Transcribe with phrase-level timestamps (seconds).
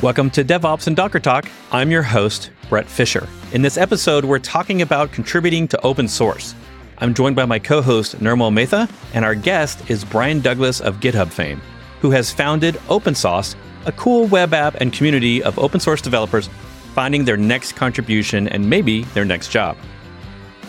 [0.00, 1.50] Welcome to DevOps and Docker Talk.
[1.72, 3.28] I'm your host, Bret Fisher.
[3.50, 6.54] In this episode, we're talking about contributing to open source.
[6.98, 11.00] I'm joined by my co host, Nirmal Mehta, and our guest is Brian Douglas of
[11.00, 11.60] GitHub fame,
[12.00, 13.56] who has founded OpenSauced,
[13.86, 16.48] a cool web app and community of open source developers
[16.94, 19.76] finding their next contribution and maybe their next job.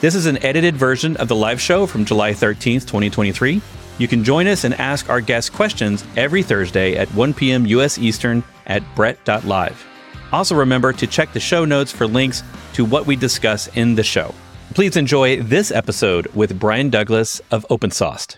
[0.01, 3.61] This is an edited version of the live show from July 13th, 2023.
[3.99, 7.65] You can join us and ask our guests questions every Thursday at 1 p.m.
[7.65, 7.97] U.S.
[7.97, 9.85] Eastern at bret.live.
[10.31, 12.41] Also, remember to check the show notes for links
[12.73, 14.33] to what we discuss in the show.
[14.73, 18.37] Please enjoy this episode with Brian Douglas of OpenSauced.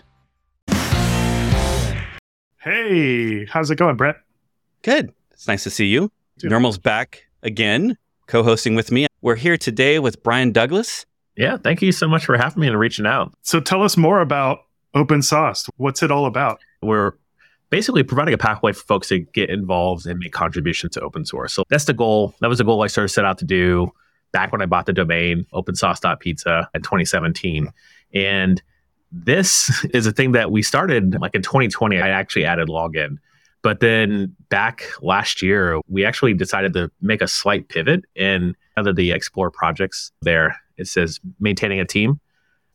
[2.58, 4.16] Hey, how's it going, Bret?
[4.82, 5.12] Good.
[5.30, 6.10] It's nice to see you.
[6.42, 9.06] Nirmal's back again, co hosting with me.
[9.20, 11.06] We're here today with Brian Douglas.
[11.36, 13.32] Yeah, thank you so much for having me and reaching out.
[13.42, 14.60] So tell us more about
[14.94, 15.68] OpenSauced.
[15.76, 16.60] What's it all about?
[16.82, 17.12] We're
[17.70, 21.54] basically providing a pathway for folks to get involved and make contributions to open source.
[21.54, 22.34] So that's the goal.
[22.40, 23.90] That was the goal I sort of set out to do
[24.32, 27.72] back when I bought the domain opensauced.pizza in 2017.
[28.14, 28.62] And
[29.10, 32.00] this is a thing that we started like in 2020.
[32.00, 33.16] I actually added login.
[33.62, 38.92] But then back last year, we actually decided to make a slight pivot in under
[38.92, 40.56] the explore projects there.
[40.76, 42.20] It says maintaining a team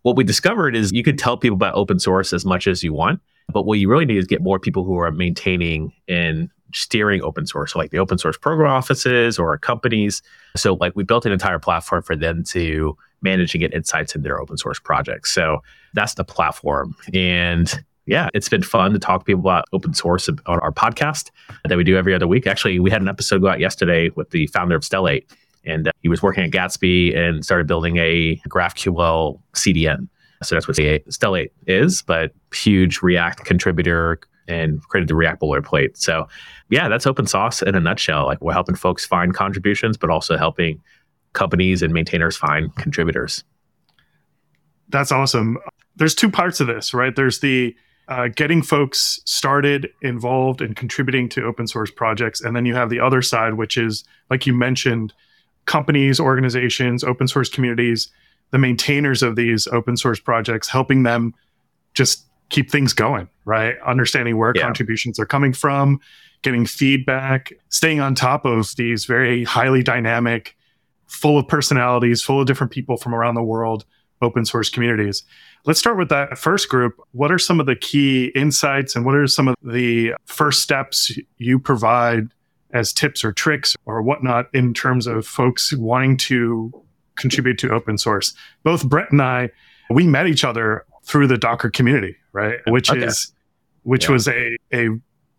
[0.07, 2.93] what we discovered is you could tell people about open source as much as you
[2.93, 3.19] want,
[3.51, 7.45] but what you really need is get more people who are maintaining and steering open
[7.45, 10.21] source, so like the open source program offices or companies.
[10.55, 14.21] So like we built an entire platform for them to manage and get insights in
[14.21, 15.29] their open source projects.
[15.33, 15.61] So
[15.93, 16.95] that's the platform.
[17.13, 21.31] And yeah, it's been fun to talk to people about open source on our podcast
[21.65, 22.47] that we do every other week.
[22.47, 25.29] Actually, we had an episode go out yesterday with the founder of Stellate
[25.67, 30.07] and uh, he was working at Gatsby and started building a GraphQL CDN.
[30.43, 35.97] So that's what Stellate is, but huge React contributor and created the React boilerplate.
[35.97, 36.27] So
[36.69, 38.25] yeah, that's open source in a nutshell.
[38.25, 40.81] Like we're helping folks find contributions, but also helping
[41.33, 43.43] companies and maintainers find contributors.
[44.89, 45.57] That's awesome.
[45.95, 47.15] There's two parts of this, right?
[47.15, 47.75] There's the
[48.07, 52.39] uh, getting folks started, involved, and contributing to open source projects.
[52.39, 55.13] And then you have the other side, which is, like you mentioned,
[55.67, 58.09] companies, organizations, open source communities,
[58.51, 61.33] the maintainers of these open source projects, helping them
[61.93, 63.75] just keep things going, right?
[63.85, 64.63] Understanding where yeah.
[64.63, 65.99] contributions are coming from,
[66.41, 70.55] getting feedback, staying on top of these very highly dynamic,
[71.07, 73.85] full of personalities, full of different people from around the world
[74.21, 75.23] open source communities.
[75.65, 76.95] Let's start with that first group.
[77.11, 81.11] What are some of the key insights and what are some of the first steps
[81.37, 82.29] you provide
[82.73, 86.71] as tips or tricks or whatnot in terms of folks wanting to
[87.15, 88.33] contribute to open source.
[88.63, 89.49] Both Bret and I,
[89.89, 92.59] we met each other through the Docker community, right?
[92.67, 93.05] Which okay.
[93.05, 93.33] is
[93.83, 94.11] which yeah.
[94.11, 94.89] was a a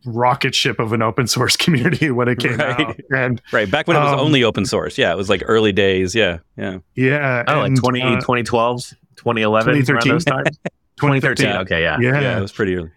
[0.06, 2.80] rocket ship of an open source community when it came right.
[2.80, 3.00] out.
[3.14, 4.98] And right back when it was um, only open source.
[4.98, 6.14] Yeah, it was like early days.
[6.14, 6.78] Yeah, yeah.
[6.94, 7.44] Yeah.
[7.46, 10.52] Oh, and, like 20, uh, 2012, 2011, 2013.
[10.98, 11.46] 2013.
[11.46, 11.98] Okay, yeah.
[12.00, 12.20] yeah.
[12.20, 12.90] Yeah, it was pretty early.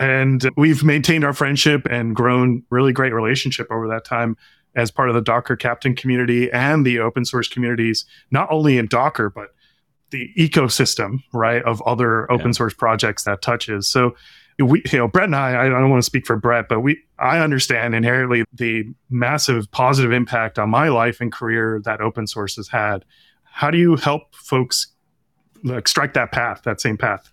[0.00, 4.36] And we've maintained our friendship and grown really great relationship over that time
[4.74, 8.86] as part of the Docker Captain community and the open source communities, not only in
[8.86, 9.48] Docker, but
[10.10, 12.52] the ecosystem, right, of other open yeah.
[12.52, 13.86] source projects that touches.
[13.88, 14.16] So
[14.58, 16.98] we, you know, Bret and I, I don't want to speak for Bret, but we,
[17.18, 22.56] I understand inherently the massive positive impact on my life and career that open source
[22.56, 23.04] has had.
[23.44, 24.88] How do you help folks
[25.62, 27.30] like strike that path, that same path?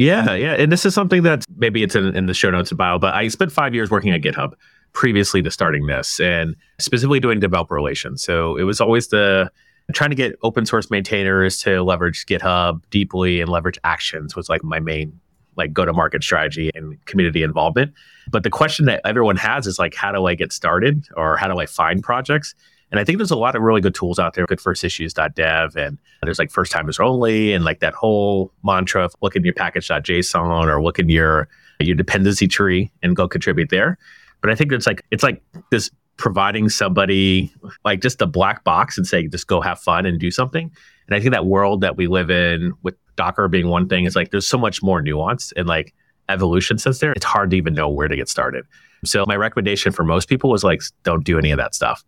[0.00, 0.54] Yeah, yeah.
[0.54, 3.28] And this is something that maybe it's in, in the show notes bio, but I
[3.28, 4.54] spent five years working at GitHub
[4.94, 8.22] previously to starting this and specifically doing developer relations.
[8.22, 9.52] So it was always the
[9.92, 14.64] trying to get open source maintainers to leverage GitHub deeply and leverage actions was like
[14.64, 15.20] my main
[15.56, 17.92] like go to market strategy and community involvement.
[18.30, 21.46] But the question that everyone has is like, how do I get started or how
[21.46, 22.54] do I find projects?
[22.90, 25.76] And I think there's a lot of really good tools out there, good first issues.dev,
[25.76, 29.54] and there's like first timers only, and like that whole mantra of look in your
[29.54, 33.96] package.json or look in your your dependency tree and go contribute there.
[34.40, 37.52] But I think it's like it's like this providing somebody
[37.84, 40.70] like just a black box and saying just go have fun and do something.
[41.06, 44.16] And I think that world that we live in with Docker being one thing is
[44.16, 45.94] like there's so much more nuance and like
[46.28, 47.12] evolution since there.
[47.12, 48.64] It's hard to even know where to get started.
[49.04, 52.04] So my recommendation for most people was like don't do any of that stuff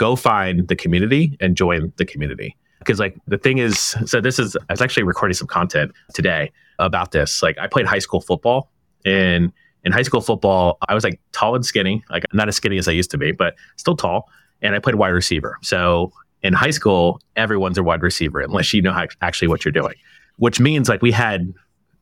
[0.00, 2.56] go find the community and join the community.
[2.78, 6.50] Because like the thing is, so this is I was actually recording some content today
[6.78, 7.42] about this.
[7.42, 8.70] Like I played high school football
[9.04, 9.52] and
[9.84, 12.88] in high school football, I was like tall and skinny, like not as skinny as
[12.88, 14.30] I used to be, but still tall.
[14.62, 15.58] And I played wide receiver.
[15.60, 16.12] So
[16.42, 19.94] in high school, everyone's a wide receiver unless you know how, actually what you're doing,
[20.36, 21.52] which means like we had,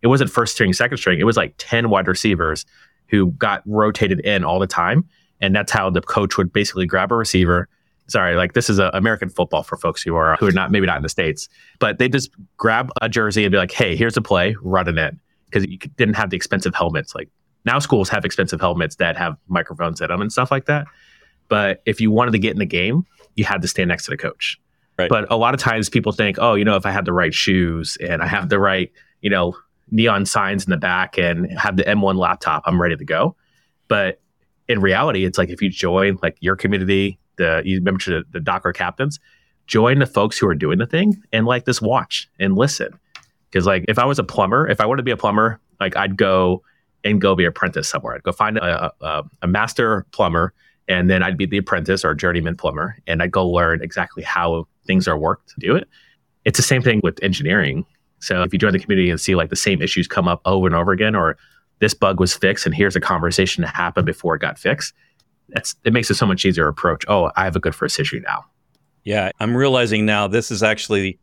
[0.02, 1.18] it wasn't first string, second string.
[1.18, 2.64] It was like 10 wide receivers
[3.08, 5.08] who got rotated in all the time
[5.40, 7.68] And that's how the coach would basically grab a receiver.
[8.08, 10.86] Sorry, like this is a American football for folks who are who are not maybe
[10.86, 14.16] not in the states, but they just grab a jersey and be like, "Hey, here's
[14.16, 17.14] a play, run it in," because you didn't have the expensive helmets.
[17.14, 17.28] Like
[17.64, 20.86] now, schools have expensive helmets that have microphones in them and stuff like that.
[21.48, 23.04] But if you wanted to get in the game,
[23.36, 24.58] you had to stand next to the coach.
[24.98, 25.08] Right.
[25.08, 27.32] But a lot of times people think, oh, you know, if I have the right
[27.32, 28.90] shoes and I have the right,
[29.20, 29.56] you know,
[29.90, 33.36] neon signs in the back and have the M1 laptop, I'm ready to go.
[33.86, 34.20] But
[34.68, 38.40] in reality, it's like if you join like your community, the you mentioned the, the
[38.40, 39.18] Docker captains,
[39.66, 42.98] join the folks who are doing the thing and like this watch and listen.
[43.50, 45.96] Because like if I was a plumber, if I wanted to be a plumber, like
[45.96, 46.62] I'd go
[47.04, 48.14] and go be apprentice somewhere.
[48.14, 50.52] I'd go find a, a, a master plumber
[50.88, 54.66] and then I'd be the apprentice or journeyman plumber and I'd go learn exactly how
[54.86, 55.88] things are worked to do it.
[56.44, 57.84] It's the same thing with engineering.
[58.20, 60.66] So if you join the community and see like the same issues come up over
[60.66, 61.36] and over again, or
[61.78, 64.92] this bug was fixed and here's a conversation that happened before it got fixed,
[65.50, 67.04] that's it makes it so much easier approach.
[67.08, 68.44] Oh, I have a good first issue now.
[69.04, 71.18] Yeah, I'm realizing now this is actually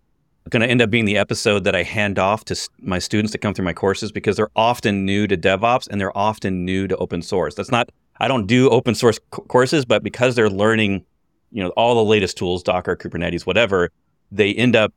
[0.49, 3.37] going to end up being the episode that I hand off to my students to
[3.37, 6.95] come through my courses because they're often new to DevOps and they're often new to
[6.97, 7.55] open source.
[7.55, 7.89] That's not
[8.19, 11.05] I don't do open source courses, but because they're learning,
[11.51, 13.91] you know, all the latest tools, Docker, Kubernetes, whatever,
[14.31, 14.93] they end up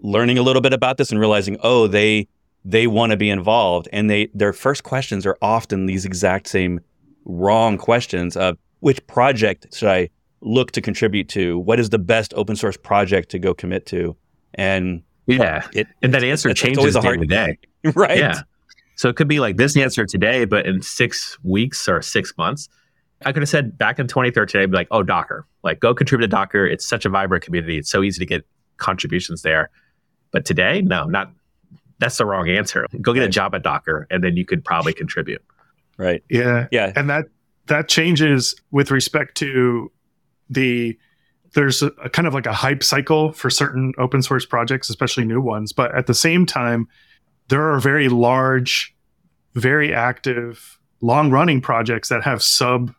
[0.00, 2.28] learning a little bit about this and realizing, oh, they
[2.64, 6.80] they want to be involved, and they their first questions are often these exact same
[7.24, 11.56] wrong questions of which project should I look to contribute to?
[11.56, 14.16] What is the best open source project to go commit to?
[14.54, 17.58] And yeah, it, and that answer changes day hard, to day,
[17.94, 18.18] right?
[18.18, 18.42] Yeah.
[18.96, 22.68] So it could be like this answer today, but in six weeks or six months,
[23.24, 26.26] I could have said back in 2013, I'd be like, oh, Docker, like go contribute
[26.26, 26.66] to Docker.
[26.66, 27.78] It's such a vibrant community.
[27.78, 28.44] It's so easy to get
[28.78, 29.70] contributions there.
[30.32, 31.30] But today, no, not.
[32.00, 32.84] That's the wrong answer.
[33.00, 35.40] Go get a job at Docker, and then you could probably contribute.
[35.98, 36.24] Right.
[36.28, 36.66] Yeah.
[36.72, 36.92] Yeah.
[36.96, 37.26] And that
[37.66, 39.90] that changes with respect to
[40.50, 40.96] the
[41.54, 45.24] there's a, a, kind of like a hype cycle for certain open source projects, especially
[45.24, 45.72] new ones.
[45.72, 46.88] But at the same time,
[47.48, 48.94] there are very large,
[49.54, 52.94] very active, long running projects that have sub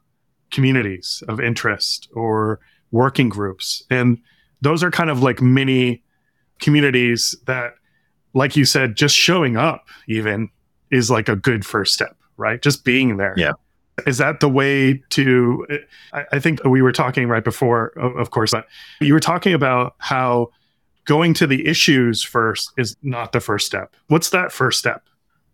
[0.51, 2.59] communities of interest or
[2.91, 3.83] working groups.
[3.89, 4.19] And
[4.61, 6.03] those are kind of like mini
[6.59, 7.73] communities that,
[8.33, 10.49] like you said, just showing up even
[10.91, 12.61] is like a good first step, right?
[12.61, 13.33] Just being there.
[13.35, 13.53] Yeah.
[14.07, 15.67] Is that the way to?
[16.13, 18.65] I, think we were talking right before, of course, but
[18.99, 20.49] you were talking about how
[21.05, 23.95] going to the issues first is not the first step.
[24.07, 25.03] What's that first step?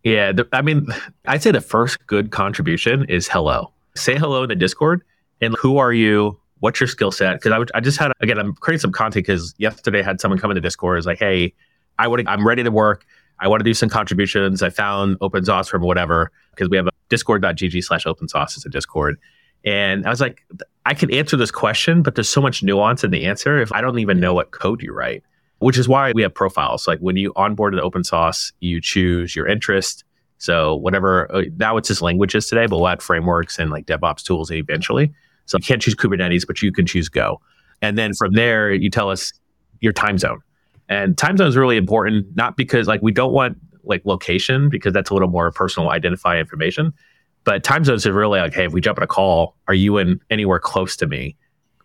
[0.04, 0.88] Yeah, the, I mean,
[1.26, 3.74] I'd say the first good contribution is hello.
[3.96, 5.04] Say hello in the Discord
[5.42, 6.40] and who are you?
[6.60, 7.42] What's your skill set?
[7.42, 10.40] Because I, I just had again, I'm creating some content because yesterday I had someone
[10.40, 11.54] come into Discord is like, hey,
[11.98, 13.06] I would, I'm ready to work.
[13.40, 14.62] I want to do some contributions.
[14.62, 18.66] I found open source from whatever because we have a discord.gg slash open source is
[18.66, 19.20] a Discord.
[19.66, 20.42] And I was like,
[20.86, 23.82] I can answer this question, but there's so much nuance in the answer if I
[23.82, 25.24] don't even know what code you write
[25.60, 26.88] which is why we have profiles.
[26.88, 30.04] Like when you onboard the open source, you choose your interest.
[30.38, 34.24] So whatever, uh, now it's just languages today, but we'll add frameworks and like DevOps
[34.24, 35.14] tools eventually.
[35.46, 37.42] So you can't choose Kubernetes, but you can choose Go.
[37.82, 39.34] And then from there, you tell us
[39.82, 40.40] your time zone.
[40.88, 43.58] And time zone is really important, not because like we don't want
[43.90, 46.94] like location because that's a little more personal identify information.
[47.44, 49.98] But time zones are really like, hey, if we jump on a call, are you
[49.98, 51.36] in anywhere close to me?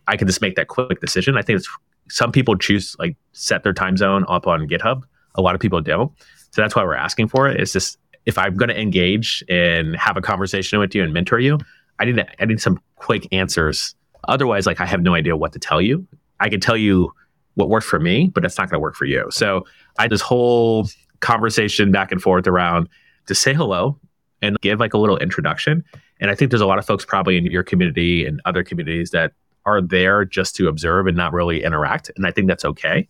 [0.07, 1.37] I can just make that quick decision.
[1.37, 1.69] I think it's
[2.09, 5.03] some people choose like set their time zone up on GitHub.
[5.35, 6.11] A lot of people don't.
[6.51, 7.59] So that's why we're asking for it.
[7.59, 11.39] It's just if I'm going to engage and have a conversation with you and mentor
[11.39, 11.57] you,
[11.99, 13.95] I need to, I need some quick answers.
[14.27, 16.07] Otherwise, like I have no idea what to tell you.
[16.39, 17.11] I can tell you
[17.55, 19.27] what worked for me, but that's not going to work for you.
[19.31, 19.65] So
[19.97, 20.87] I had this whole
[21.19, 22.89] conversation back and forth around
[23.27, 23.99] to say hello
[24.41, 25.83] and give like a little introduction.
[26.19, 29.11] And I think there's a lot of folks probably in your community and other communities
[29.11, 29.33] that
[29.65, 32.11] are there just to observe and not really interact.
[32.15, 33.07] And I think that's okay.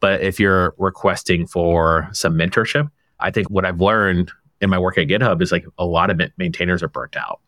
[0.00, 2.90] But if you're requesting for some mentorship,
[3.20, 6.20] I think what I've learned in my work at GitHub is like a lot of
[6.38, 7.40] maintainers are burnt out.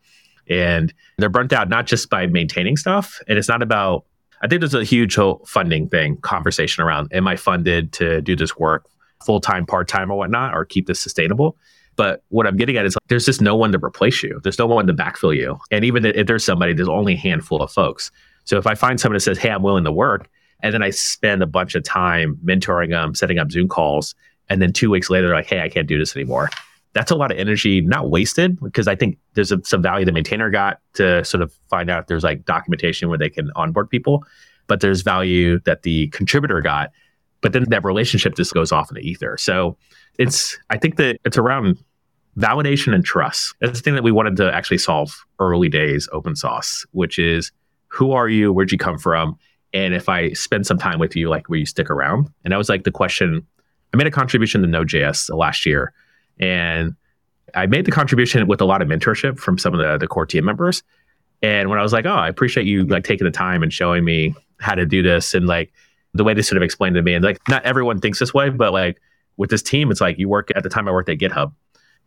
[0.49, 3.19] And they're burnt out not just by maintaining stuff.
[3.27, 4.05] And it's not about,
[4.43, 8.37] I think there's a huge whole funding thing, conversation around am I funded to do
[8.37, 8.87] this work
[9.25, 11.57] full time, part time, or whatnot, or keep this sustainable?
[11.97, 14.41] But what I'm getting at is like, there's just no one to replace you.
[14.43, 15.59] There's no one to backfill you.
[15.71, 18.11] And even if there's somebody, there's only a handful of folks.
[18.45, 20.29] So if I find someone that says, "Hey, I'm willing to work,"
[20.61, 24.15] and then I spend a bunch of time mentoring them, setting up Zoom calls,
[24.49, 26.51] and then two weeks later, they're like, "Hey, I can't do this anymore."
[26.93, 30.13] That's a lot of energy, not wasted, because I think there's a, some value the
[30.13, 33.91] maintainer got to sort of find out if there's like documentation where they can onboard
[33.91, 34.25] people,
[34.69, 36.93] but there's value that the contributor got.
[37.45, 39.37] But then that relationship just goes off in the ether.
[39.37, 39.77] So
[40.19, 41.77] it's, I think that it's around
[42.39, 43.55] validation and trust.
[43.61, 47.53] That's the thing that we wanted to actually solve early days open source, which is
[47.89, 48.51] who are you?
[48.51, 49.39] Where'd you come from?
[49.75, 52.31] And if I spend some time with you, like, will you stick around?
[52.45, 53.47] And that was like the question.
[53.93, 55.93] I made a contribution to Node.js last year,
[56.41, 56.97] and
[57.55, 60.25] I made the contribution with a lot of mentorship from some of the, the core
[60.25, 60.83] team members.
[61.43, 64.03] And when I was like, oh, I appreciate you like taking the time and showing
[64.03, 65.75] me how to do this, and like
[66.15, 68.49] the way they sort of explained to me, and like not everyone thinks this way,
[68.49, 69.01] but like
[69.37, 71.53] with this team, it's like you work at the time I worked at GitHub,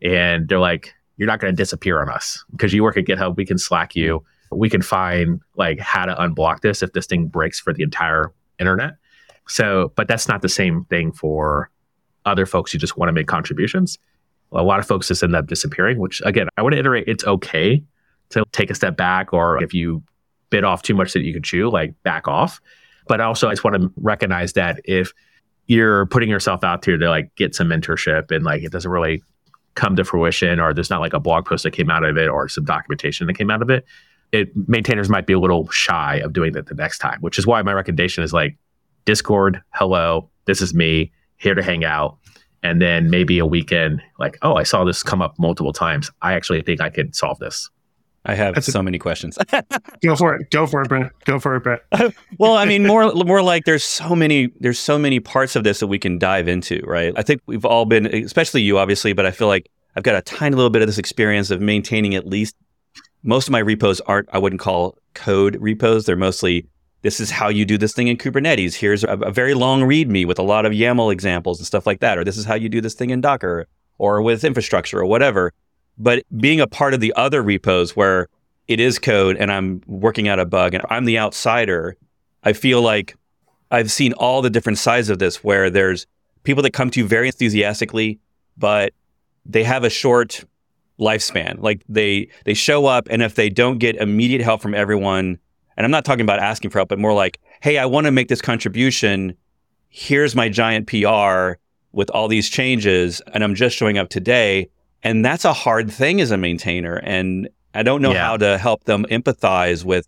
[0.01, 3.35] and they're like, you're not going to disappear on us because you work at GitHub.
[3.35, 4.23] We can Slack you.
[4.51, 8.33] We can find like how to unblock this if this thing breaks for the entire
[8.59, 8.95] internet.
[9.47, 11.69] So, but that's not the same thing for
[12.25, 13.97] other folks who just want to make contributions.
[14.53, 17.25] A lot of folks just end up disappearing, which again, I want to iterate it's
[17.25, 17.83] okay
[18.29, 20.03] to take a step back, or if you
[20.49, 22.61] bit off too much that you could chew, like back off.
[23.07, 25.13] But also, I just want to recognize that if
[25.67, 29.21] you're putting yourself out there to like get some mentorship and like it doesn't really
[29.75, 32.27] come to fruition or there's not like a blog post that came out of it
[32.27, 33.85] or some documentation that came out of it
[34.31, 37.45] it maintainers might be a little shy of doing that the next time which is
[37.45, 38.57] why my recommendation is like
[39.05, 42.17] discord hello this is me here to hang out.
[42.63, 46.09] And then maybe a weekend like oh i saw this come up multiple times.
[46.23, 47.69] I actually think i could solve this
[48.27, 49.37] I have That's so a, many questions.
[50.03, 50.51] go for it.
[50.51, 51.11] Go for it, Bret.
[51.23, 51.81] Go for it, Bret.
[52.37, 55.79] well, I mean, more more like there's so many there's so many parts of this
[55.79, 57.13] that we can dive into, right?
[57.15, 60.21] I think we've all been, especially you, obviously, but I feel like I've got a
[60.21, 62.55] tiny little bit of this experience of maintaining at least
[63.23, 66.05] most of my repos aren't I wouldn't call code repos.
[66.05, 66.67] They're mostly
[67.03, 68.75] this is how you do this thing in Kubernetes.
[68.75, 72.01] Here's a, a very long README with a lot of YAML examples and stuff like
[72.01, 73.67] that, or this is how you do this thing in Docker
[73.97, 75.53] or with infrastructure or whatever.
[75.97, 78.27] But being a part of the other repos where
[78.67, 81.97] it is code and I'm working out a bug and I'm the outsider,
[82.43, 83.15] I feel like
[83.71, 86.05] I've seen all the different sides of this where there's
[86.43, 88.19] people that come to you very enthusiastically,
[88.57, 88.93] but
[89.45, 90.43] they have a short
[90.99, 91.61] lifespan.
[91.61, 95.39] Like they they show up and if they don't get immediate help from everyone,
[95.75, 98.11] and I'm not talking about asking for help, but more like, hey, I want to
[98.11, 99.35] make this contribution.
[99.89, 101.59] Here's my giant PR
[101.91, 104.69] with all these changes, and I'm just showing up today.
[105.07, 106.97] And that's a hard thing as a maintainer.
[106.97, 108.25] And I don't know yeah.
[108.25, 110.05] how to help them empathize with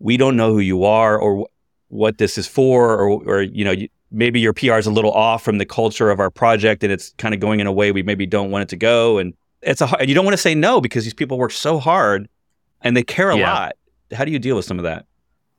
[0.00, 1.46] we don't know who you are or
[1.88, 3.74] what this is for or or you know
[4.10, 7.14] maybe your PR is a little off from the culture of our project and it's
[7.18, 9.80] kind of going in a way we maybe don't want it to go and it's
[9.80, 12.28] a and you don't want to say no because these people work so hard
[12.80, 13.52] and they care a yeah.
[13.52, 13.72] lot.
[14.12, 15.06] How do you deal with some of that?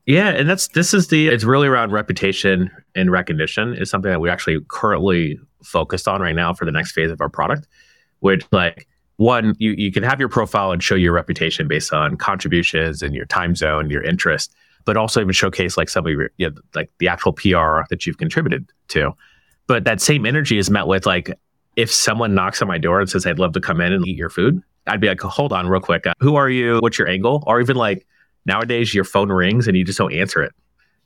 [0.06, 4.20] Yeah, and that's this is the it's really around reputation and recognition is something that
[4.20, 7.68] we actually currently focused on right now for the next phase of our product,
[8.24, 8.88] which like
[9.18, 13.14] one, you, you can have your profile and show your reputation based on contributions and
[13.14, 16.56] your time zone, your interest, but also even showcase like some of your, you know,
[16.74, 19.12] like the actual PR that you've contributed to.
[19.68, 21.38] But that same energy is met with like,
[21.76, 24.16] if someone knocks on my door and says, I'd love to come in and eat
[24.16, 26.08] your food, I'd be like, hold on real quick.
[26.08, 26.80] Uh, who are you?
[26.80, 27.44] What's your angle?
[27.46, 28.08] Or even like
[28.46, 30.54] nowadays, your phone rings and you just don't answer it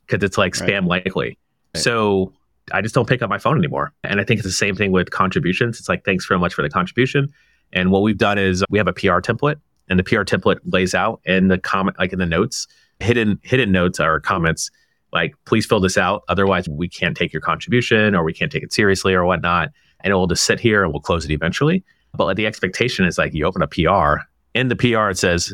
[0.05, 0.69] because it's like right.
[0.69, 1.37] spam likely.
[1.73, 1.83] Right.
[1.83, 2.31] So
[2.71, 3.93] I just don't pick up my phone anymore.
[4.03, 5.79] And I think it's the same thing with contributions.
[5.79, 7.29] It's like, thanks very much for the contribution.
[7.73, 9.57] And what we've done is we have a PR template,
[9.89, 12.67] and the PR template lays out in the comment, like in the notes,
[12.99, 14.69] hidden hidden notes or comments,
[15.13, 16.23] like please fill this out.
[16.27, 19.69] Otherwise, we can't take your contribution, or we can't take it seriously, or whatnot.
[20.01, 21.83] And it will just sit here, and we'll close it eventually.
[22.13, 24.21] But like, the expectation is like you open a PR.
[24.53, 25.53] In the PR, it says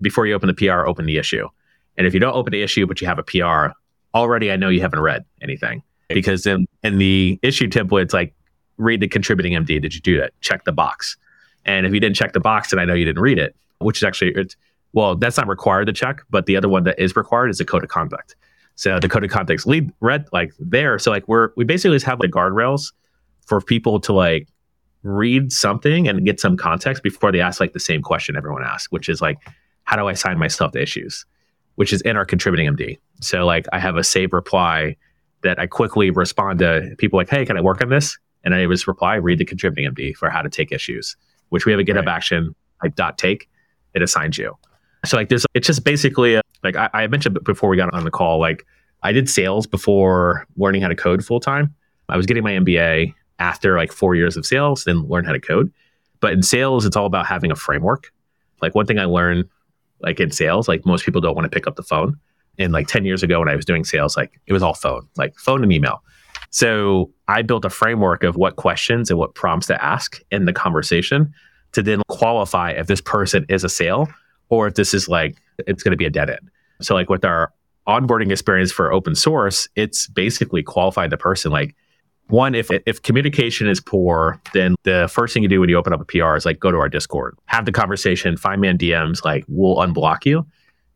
[0.00, 1.48] before you open the PR, open the issue.
[1.96, 3.74] And if you don't open the issue, but you have a PR,
[4.14, 5.82] already I know you haven't read anything
[6.14, 8.34] because in, in the issue template, it's like
[8.78, 9.80] read the contributing MD.
[9.80, 10.32] Did you do that?
[10.40, 11.16] Check the box.
[11.64, 13.98] And if you didn't check the box, then I know you didn't read it, which
[13.98, 14.56] is actually, it's,
[14.92, 17.64] well, that's not required to check, but the other one that is required is the
[17.64, 18.34] code of conduct.
[18.74, 20.98] So the code of conduct lead read like there.
[20.98, 22.92] So like we're, we basically just have like guardrails
[23.46, 24.48] for people to like
[25.02, 28.90] read something and get some context before they ask like the same question everyone asks,
[28.90, 29.38] which is like,
[29.84, 31.24] how do I assign myself to issues?
[31.76, 32.98] Which is in our contributing MD.
[33.20, 34.96] So like I have a save reply
[35.42, 38.18] that I quickly respond to people like, hey, can I work on this?
[38.44, 41.16] And I just reply, read the contributing MD for how to take issues
[41.52, 42.16] which we have a GitHub right.
[42.16, 43.46] action like dot take,
[43.94, 44.56] it assigns you.
[45.04, 48.04] So like there's it's just basically a, like I, I mentioned before we got on
[48.04, 48.66] the call, like
[49.02, 51.74] I did sales before learning how to code full time.
[52.08, 55.40] I was getting my MBA after like four years of sales, then learn how to
[55.40, 55.70] code.
[56.20, 58.10] But in sales, it's all about having a framework.
[58.62, 59.44] Like one thing I learned,
[60.00, 62.18] like in sales, like most people don't want to pick up the phone.
[62.58, 65.08] And like 10 years ago when I was doing sales, like it was all phone,
[65.16, 66.02] like phone and email.
[66.50, 70.52] So I built a framework of what questions and what prompts to ask in the
[70.52, 71.32] conversation
[71.72, 74.06] to then qualify if this person is a sale
[74.50, 76.50] or if this is like, it's going to be a dead end.
[76.82, 77.52] So, like with our
[77.88, 81.74] onboarding experience for open source, it's basically qualifying the person like,
[82.28, 85.92] one, if if communication is poor, then the first thing you do when you open
[85.92, 88.78] up a PR is like go to our Discord, have the conversation, find me on
[88.78, 90.46] DMs, like we'll unblock you,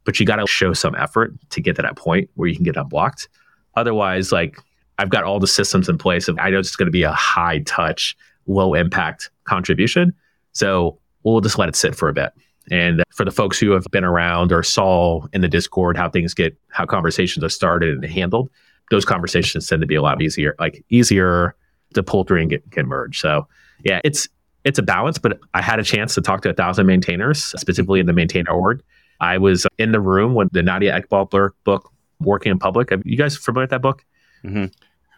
[0.06, 2.64] but you got to show some effort to get to that point where you can
[2.64, 3.28] get unblocked.
[3.74, 4.58] Otherwise, like
[4.98, 6.28] I've got all the systems in place.
[6.28, 10.14] Of I know it's going to be a high touch, low impact contribution,
[10.52, 12.32] so we'll just let it sit for a bit.
[12.70, 16.34] And for the folks who have been around or saw in the Discord how things
[16.34, 18.48] get, how conversations are started and handled,
[18.90, 21.54] those conversations tend to be a lot easier, like easier
[21.94, 23.20] to pull through and get, get merged.
[23.20, 23.46] So
[23.84, 24.28] yeah, it's
[24.64, 28.00] it's a balance, but I had a chance to talk to a thousand maintainers, specifically
[28.00, 28.82] in the maintainer org.
[29.20, 32.92] I was in the room when the Nadia Eghbal book, Working in Public.
[32.92, 34.04] Are you guys familiar with that book?
[34.44, 34.66] Mm-hmm.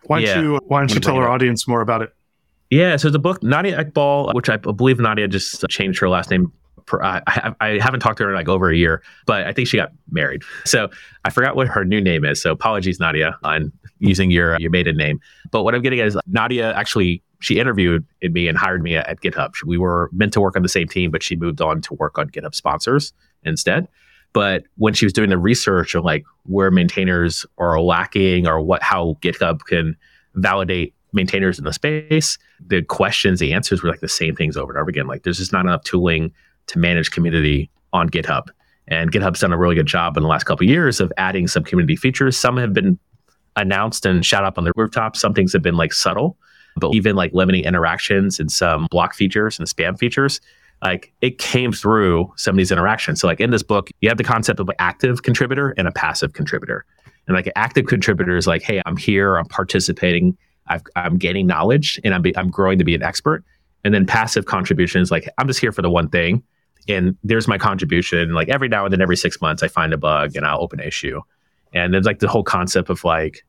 [0.07, 0.41] Why don't yeah.
[0.41, 2.15] you Why don't you tell our audience more about it?
[2.71, 6.53] Yeah, so the book Nadia Eghbal, which I believe Nadia just changed her last name
[7.03, 9.77] I, I haven't talked to her in like over a year, but I think she
[9.77, 10.43] got married.
[10.65, 10.89] So
[11.25, 12.41] I forgot what her new name is.
[12.41, 15.21] So apologies, Nadia, on using your your maiden name.
[15.51, 19.07] But what I'm getting at is Nadia actually she interviewed me and hired me at,
[19.07, 19.53] at GitHub.
[19.65, 22.19] We were meant to work on the same team, but she moved on to work
[22.19, 23.13] on GitHub sponsors
[23.45, 23.89] instead.
[24.33, 28.83] But when she was doing the research of like where maintainers are lacking or what
[28.83, 29.97] how GitHub can
[30.35, 34.73] validate maintainers in the space, the questions, the answers were like the same things over
[34.73, 35.07] and over again.
[35.07, 36.33] Like there's just not enough tooling
[36.67, 38.49] to manage community on GitHub.
[38.89, 41.47] And GitHub's done a really good job in the last couple of years of adding
[41.47, 42.39] some community features.
[42.39, 42.99] Some have been
[43.57, 45.17] announced and shot up on the rooftop.
[45.17, 46.37] Some things have been like subtle,
[46.77, 50.41] but even like limiting interactions and some block features and spam features,
[50.83, 53.21] like it came through some of these interactions.
[53.21, 55.93] So like in this book, you have the concept of an active contributor and a
[55.93, 56.85] passive contributor.
[57.27, 60.37] And like an active contributor is like, hey, I'm here, I'm participating,
[60.69, 63.45] i am gaining knowledge, and I'm, be, I'm growing to be an expert.
[63.85, 66.43] And then passive contribution is like, I'm just here for the one thing
[66.89, 68.33] and there's my contribution.
[68.33, 70.81] Like every now and then, every six months, I find a bug and I'll open
[70.81, 71.21] an issue.
[71.75, 73.45] And there's like the whole concept of like,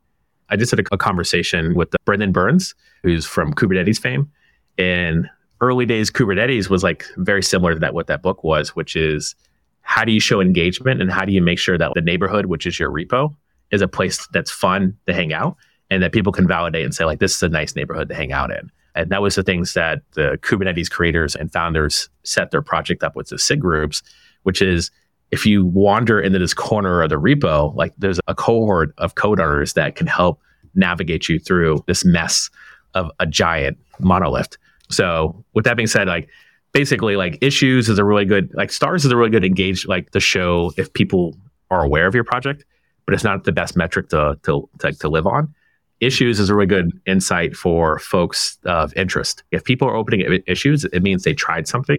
[0.50, 4.30] I just had a, a conversation with Brendan Burns, who's from Kubernetes fame.
[4.78, 5.30] And
[5.62, 9.36] early days Kubernetes was like very similar to that, what that book was, which is
[9.82, 12.66] how do you show engagement and how do you make sure that the neighborhood, which
[12.66, 13.36] is your repo,
[13.72, 15.56] is a place that's fun to hang out
[15.90, 18.32] and that people can validate and say, like, this is a nice neighborhood to hang
[18.32, 18.72] out in.
[18.96, 23.16] And that was the things that the Kubernetes creators and founders set their project up
[23.16, 24.02] with the SIG groups,
[24.44, 24.92] which is
[25.32, 29.40] if you wander into this corner of the repo, like there's a cohort of code
[29.40, 30.42] owners that can help
[30.76, 32.50] navigate you through this mess
[32.94, 34.58] of a giant monolith.
[34.90, 36.30] So with that being said, like
[36.72, 40.12] basically like issues is a really good like stars is a really good engage like
[40.12, 41.36] to show if people
[41.72, 42.66] are aware of your project,
[43.06, 45.54] but it's not the best metric to to to, to live on
[46.00, 49.44] issues is a really good insight for folks of interest.
[49.52, 51.98] If people are opening issues, it means they tried something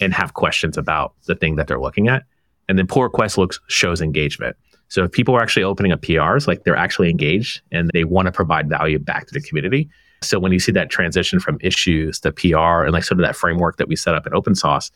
[0.00, 2.24] and have questions about the thing that they're looking at.
[2.68, 4.56] And then pull request looks shows engagement.
[4.88, 8.26] So if people are actually opening up PRs, like they're actually engaged and they want
[8.26, 9.88] to provide value back to the community.
[10.22, 13.36] So when you see that transition from issues to PR and like sort of that
[13.36, 14.90] framework that we set up in open source,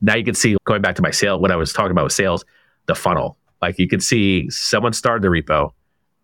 [0.00, 2.12] now you can see going back to my sale, what I was talking about with
[2.12, 2.44] sales,
[2.86, 3.36] the funnel.
[3.60, 5.72] Like you can see someone started the repo,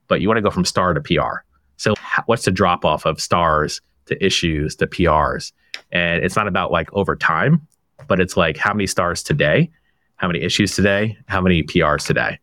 [0.08, 1.42] but you want to go from star to PR.
[1.76, 1.94] So
[2.26, 5.52] what's the drop off of stars to issues to PRs?
[5.92, 7.66] And it's not about like over time,
[8.08, 9.70] but it's like how many stars today,
[10.16, 12.38] how many issues today, how many PRs today.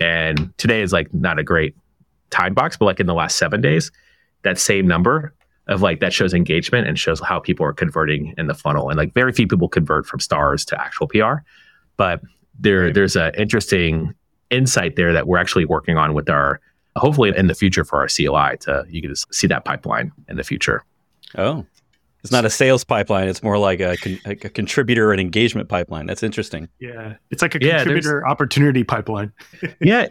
[0.00, 1.76] And today is like not a great
[2.30, 3.90] time box, but like in the last seven days,
[4.42, 5.34] that same number
[5.68, 8.88] of like that shows engagement and shows how people are converting in the funnel.
[8.88, 11.36] And like very few people convert from stars to actual PR.
[11.96, 12.20] But
[12.58, 12.94] there right.
[12.94, 14.14] there's an interesting
[14.50, 16.60] insight there that we're actually working on with our
[16.96, 20.36] hopefully in the future for our CLI to you can just see that pipeline in
[20.36, 20.84] the future.
[21.36, 21.66] Oh,
[22.24, 23.28] it's not a sales pipeline.
[23.28, 26.06] It's more like a, con- a contributor and engagement pipeline.
[26.06, 26.68] That's interesting.
[26.80, 27.14] Yeah.
[27.30, 29.32] It's like a yeah, contributor opportunity pipeline.
[29.80, 30.08] yeah,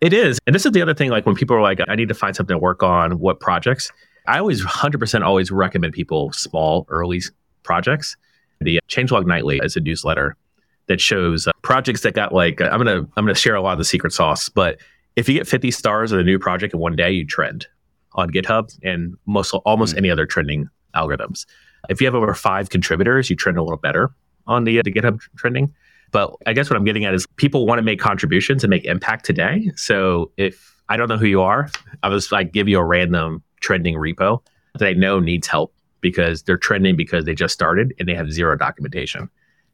[0.00, 0.38] it is.
[0.46, 1.10] And this is the other thing.
[1.10, 3.90] Like when people are like, I need to find something to work on, what projects?
[4.30, 7.20] I always 100% always recommend people small, early
[7.64, 8.16] projects.
[8.60, 10.36] The Changelog Nightly is a newsletter
[10.86, 13.72] that shows uh, projects that got like, I'm going to, I'm to share a lot
[13.72, 14.78] of the secret sauce, but
[15.16, 17.66] if you get 50 stars on a new project in one day, you trend
[18.12, 19.98] on GitHub and most almost mm-hmm.
[19.98, 21.44] any other trending algorithms.
[21.88, 24.12] If you have over five contributors, you trend a little better
[24.46, 25.74] on the, the GitHub trending.
[26.12, 28.84] But I guess what I'm getting at is people want to make contributions and make
[28.84, 29.72] impact today.
[29.74, 31.68] So if I don't know who you are,
[32.04, 34.42] I'll just like give you a random trending repo
[34.78, 38.32] that I know needs help because they're trending because they just started and they have
[38.32, 39.28] zero documentation.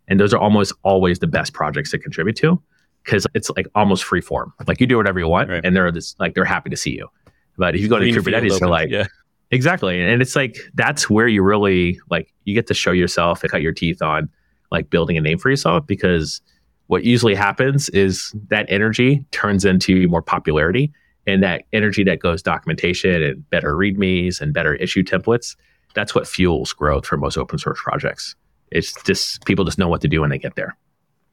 [0.08, 2.60] And those are almost always the best projects to contribute to
[3.04, 4.52] because it's like almost free form.
[4.66, 5.64] Like you do whatever you want, right.
[5.64, 7.08] and they're this like they're happy to see you.
[7.56, 9.06] But if you go Green to Kubernetes, they're like, yeah.
[9.50, 13.50] exactly, and it's like that's where you really like you get to show yourself and
[13.50, 14.28] cut your teeth on
[14.70, 16.40] like building a name for yourself because
[16.88, 20.92] what usually happens is that energy turns into more popularity
[21.26, 25.56] and that energy that goes documentation and better readmes and better issue templates,
[25.94, 28.34] that's what fuels growth for most open source projects.
[28.70, 30.76] It's just people just know what to do when they get there.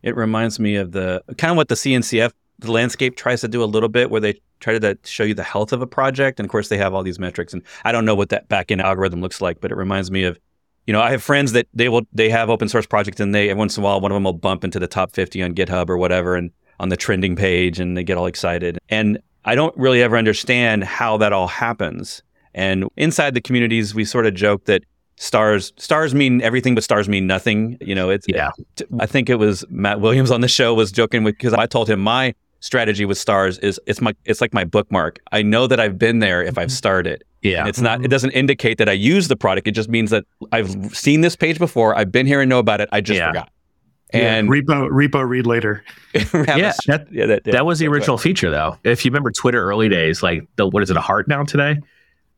[0.02, 3.64] It reminds me of the kind of what the CNCF the landscape tries to do
[3.64, 6.46] a little bit where they try to show you the health of a project and
[6.46, 9.22] of course they have all these metrics and I don't know what that backend algorithm
[9.22, 10.40] looks like but it reminds me of
[10.88, 13.50] you know I have friends that they will they have open source projects and they
[13.50, 15.54] every once in a while one of them will bump into the top 50 on
[15.54, 19.56] GitHub or whatever and on the trending page and they get all excited and I
[19.56, 22.24] don't really ever understand how that all happens.
[22.54, 24.84] And inside the communities, we sort of joke that
[25.18, 27.78] stars stars mean everything, but stars mean nothing.
[27.82, 28.52] You know, it's yeah.
[29.00, 31.90] I think it was Matt Williams on the show was joking with because I told
[31.90, 35.20] him my strategy with stars is it's my it's like my bookmark.
[35.32, 36.76] I know that I've been there if I've mm-hmm.
[36.76, 37.24] started.
[37.42, 37.60] Yeah.
[37.60, 39.68] And it's not it doesn't indicate that I use the product.
[39.68, 41.96] It just means that I've seen this page before.
[41.96, 42.90] I've been here and know about it.
[42.92, 43.30] I just yeah.
[43.30, 43.50] forgot.
[44.13, 45.84] And yeah, repo repo read later.
[46.13, 48.78] yeah, that, yeah, that, that was the original feature though.
[48.84, 51.78] If you remember Twitter early days, like the what is it a heart now today?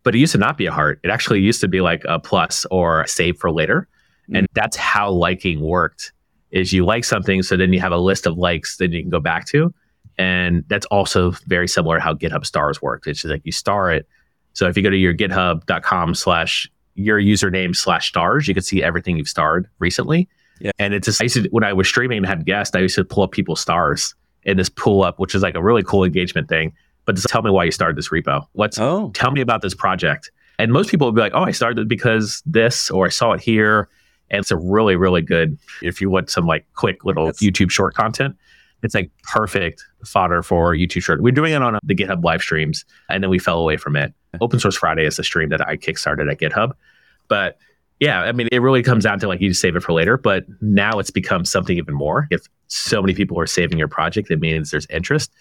[0.04, 1.00] But it used to not be a heart.
[1.04, 3.88] It actually used to be like a plus or a save for later.
[4.30, 4.38] Mm.
[4.38, 6.14] And that's how liking worked.
[6.52, 9.10] Is you like something, so then you have a list of likes that you can
[9.10, 9.74] go back to.
[10.18, 13.06] And that's also very similar to how GitHub stars work.
[13.08, 14.08] It's just like you star it.
[14.54, 18.82] So if you go to your github.com slash your username slash stars, you can see
[18.82, 20.30] everything you've starred recently.
[20.60, 20.72] Yeah.
[20.80, 22.96] And it's just, I used to, when I was streaming and had guests, I used
[22.96, 26.04] to pull up people's stars in this pull up, which is like a really cool
[26.04, 26.74] engagement thing.
[27.06, 28.48] But just tell me why you started this repo.
[28.54, 29.12] What's, oh.
[29.14, 30.32] tell me about this project.
[30.58, 33.42] And most people would be like, oh, I started because this, or I saw it
[33.42, 33.90] here.
[34.32, 37.70] And it's a really, really good, if you want some like quick little That's, YouTube
[37.70, 38.36] short content,
[38.82, 41.22] it's like perfect fodder for YouTube short.
[41.22, 43.96] We're doing it on uh, the GitHub live streams, and then we fell away from
[43.96, 44.14] it.
[44.42, 46.74] Open Source Friday is a stream that I kickstarted at GitHub.
[47.28, 47.58] But
[48.00, 50.46] yeah, I mean, it really comes down to like you save it for later, but
[50.62, 52.28] now it's become something even more.
[52.30, 55.32] If so many people are saving your project, it means there's interest,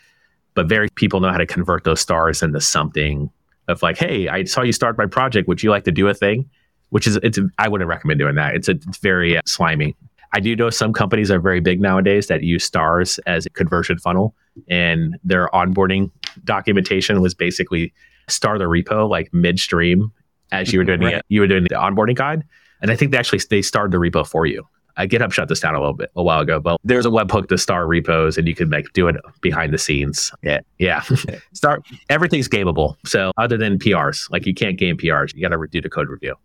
[0.54, 3.30] but very people know how to convert those stars into something
[3.66, 5.48] of like, hey, I saw you start my project.
[5.48, 6.48] Would you like to do a thing?
[6.90, 8.54] Which is, it's, I wouldn't recommend doing that.
[8.54, 9.96] It's, a, it's very uh, slimy.
[10.32, 13.98] I do know some companies are very big nowadays that use stars as a conversion
[13.98, 14.34] funnel,
[14.68, 16.10] and their onboarding
[16.44, 17.92] documentation was basically
[18.28, 20.12] star the repo like midstream
[20.60, 21.16] as you were doing right.
[21.16, 22.44] the, you were doing the onboarding guide.
[22.80, 24.66] And I think they actually they started the repo for you.
[24.96, 27.48] I GitHub shut this down a little bit a while ago, but there's a webhook
[27.48, 30.30] to star repos and you can like do it behind the scenes.
[30.42, 30.60] Yeah.
[30.78, 31.02] Yeah.
[31.52, 32.96] start everything's gameable.
[33.04, 36.08] So other than PRs, like you can't game PRs, you got to do the code
[36.08, 36.36] review.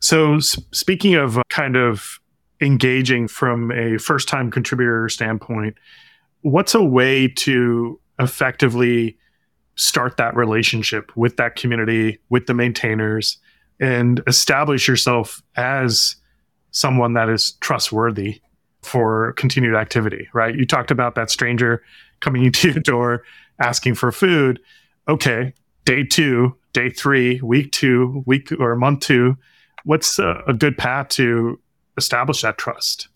[0.00, 2.20] So speaking of uh, kind of
[2.60, 5.76] engaging from a first time contributor standpoint,
[6.42, 9.16] what's a way to effectively
[9.76, 13.38] start that relationship with that community, with the maintainers,
[13.80, 16.16] and establish yourself as
[16.70, 18.40] someone that is trustworthy
[18.82, 20.54] for continued activity, right?
[20.54, 21.82] You talked about that stranger
[22.20, 23.24] coming into your door
[23.60, 24.60] asking for food.
[25.08, 25.52] Okay,
[25.84, 29.36] day two, day three, week two, week or month two,
[29.84, 31.60] what's a, a good path to
[31.96, 33.08] establish that trust?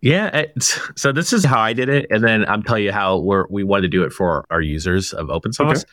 [0.00, 0.44] Yeah.
[0.96, 2.06] so this is how I did it.
[2.10, 5.12] And then I'm telling you how we're, we wanted to do it for our users
[5.12, 5.84] of open source.
[5.84, 5.92] Okay.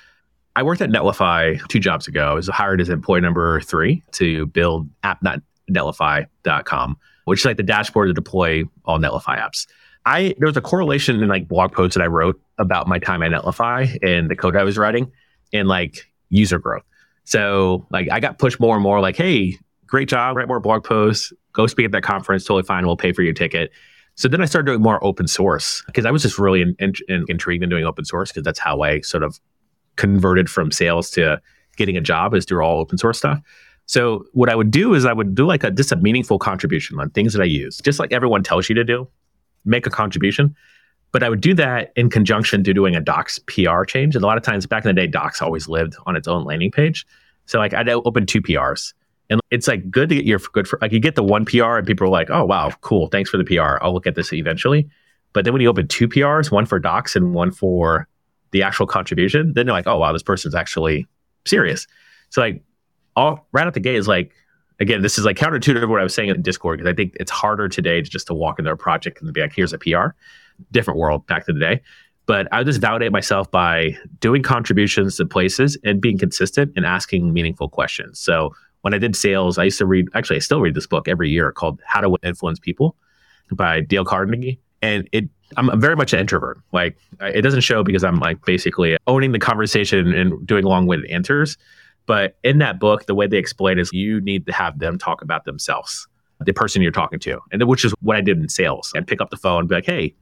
[0.60, 2.32] I worked at Netlify two jobs ago.
[2.32, 8.10] I was hired as employee number three to build app.netlify.com, which is like the dashboard
[8.10, 9.68] to deploy all Netlify apps.
[10.06, 13.24] I there was a correlation in like blog posts that I wrote about my time
[13.24, 15.10] at Netlify and the code I was writing
[15.54, 16.84] and like user growth.
[17.24, 20.84] So like I got pushed more and more like, hey, great job, write more blog
[20.84, 23.72] posts, go speak at that conference, totally fine, we'll pay for your ticket.
[24.16, 26.92] So then I started doing more open source because I was just really in, in,
[27.08, 29.40] in, intrigued in doing open source because that's how I sort of
[30.00, 31.40] converted from sales to
[31.76, 33.40] getting a job is through all open source stuff.
[33.86, 37.00] So what I would do is I would do like a just a meaningful contribution
[37.00, 39.08] on things that I use, just like everyone tells you to do,
[39.66, 40.56] make a contribution.
[41.12, 44.16] But I would do that in conjunction to doing a Docs PR change.
[44.16, 46.44] And a lot of times back in the day, Docs always lived on its own
[46.44, 47.06] landing page.
[47.48, 48.94] So like I'd open two PRs.
[49.32, 51.78] And it's like good to get your good for like you get the one PR
[51.78, 53.84] and people are like, oh wow, cool, thanks for the PR.
[53.84, 54.88] I'll look at this eventually.
[55.34, 58.08] But then when you open two PRs, one for docs and one for
[58.52, 61.08] the actual contribution, then they're like, oh wow, this person's actually
[61.46, 61.88] serious.
[62.30, 62.64] So like
[63.16, 64.34] all right out the gate is like
[64.80, 67.16] again, this is like counterintuitive to what I was saying in Discord because I think
[67.20, 69.78] it's harder today to just to walk into a project and be like, here's a
[69.78, 70.10] PR.
[70.72, 71.82] Different world back to the day.
[72.26, 76.86] But I would just validate myself by doing contributions to places and being consistent and
[76.86, 78.20] asking meaningful questions.
[78.20, 81.08] So when I did sales, I used to read, actually, I still read this book
[81.08, 82.96] every year called How to Influence People
[83.52, 84.62] by Dale Carnegie.
[84.82, 85.26] And it,
[85.58, 86.60] I'm very much an introvert.
[86.72, 91.10] Like, it doesn't show because I'm like basically owning the conversation and doing long winded
[91.10, 91.58] answers.
[92.06, 95.22] But in that book, the way they explain is you need to have them talk
[95.22, 96.08] about themselves,
[96.40, 97.40] the person you're talking to.
[97.52, 98.92] And which is what I did in sales.
[98.96, 100.16] And pick up the phone and be like, hey,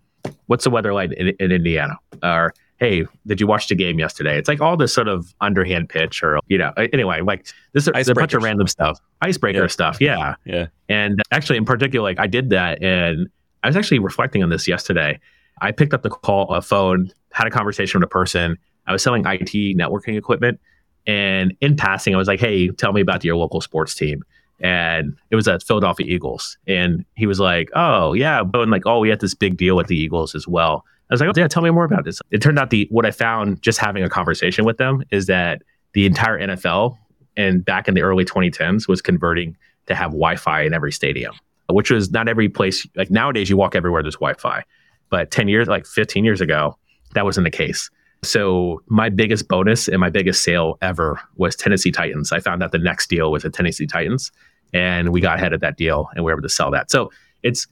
[0.48, 1.98] what's the weather like in, in Indiana?
[2.24, 4.38] Or hey, did you watch the game yesterday?
[4.38, 8.08] It's like all this sort of underhand pitch or, you know, anyway, like this is
[8.08, 9.67] a bunch of random stuff, icebreaker yeah.
[9.67, 9.98] stuff.
[10.00, 10.36] Yeah.
[10.46, 10.67] Yeah.
[10.88, 12.84] And actually, in particular, like I did that.
[12.84, 13.30] And
[13.63, 15.20] I was actually reflecting on this yesterday.
[15.62, 18.58] I picked up the call, a phone, had a conversation with a person.
[18.86, 20.60] I was selling IT networking equipment.
[21.06, 24.24] And in passing, I was like, hey, tell me about your local sports team.
[24.60, 26.58] And it was at Philadelphia Eagles.
[26.67, 28.41] And he was like, oh, yeah.
[28.54, 30.84] And like, oh, we had this big deal with the Eagles as well.
[31.10, 32.20] I was like, oh, yeah, tell me more about this.
[32.32, 35.62] It turned out the what I found just having a conversation with them is that
[35.93, 36.98] the entire NFL
[37.38, 41.34] and back in the early 2010s was converting to have Wi-Fi in every stadium,
[41.69, 42.88] which was not every place.
[42.95, 44.63] Like nowadays, you walk everywhere there's Wi-Fi,
[45.10, 46.77] but 10 years, like 15 years ago,
[47.13, 47.89] that wasn't the case.
[48.23, 52.32] So my biggest bonus and my biggest sale ever was Tennessee Titans.
[52.32, 54.32] I found out the next deal was the Tennessee Titans,
[54.73, 56.89] and we got ahead of that deal and we were able to sell that.
[56.89, 57.12] So
[57.43, 57.67] it's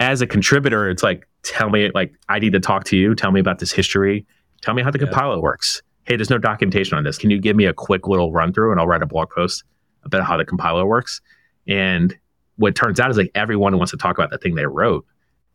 [0.00, 3.14] as a contributor, it's like tell me like I need to talk to you.
[3.14, 4.26] Tell me about this history.
[4.62, 5.06] Tell me how the yeah.
[5.06, 5.82] compiler works.
[6.04, 7.18] Hey, there's no documentation on this.
[7.18, 9.62] Can you give me a quick little run through and I'll write a blog post
[10.04, 11.20] about how the compiler works?
[11.68, 12.16] And
[12.60, 15.04] what turns out is like everyone wants to talk about the thing they wrote.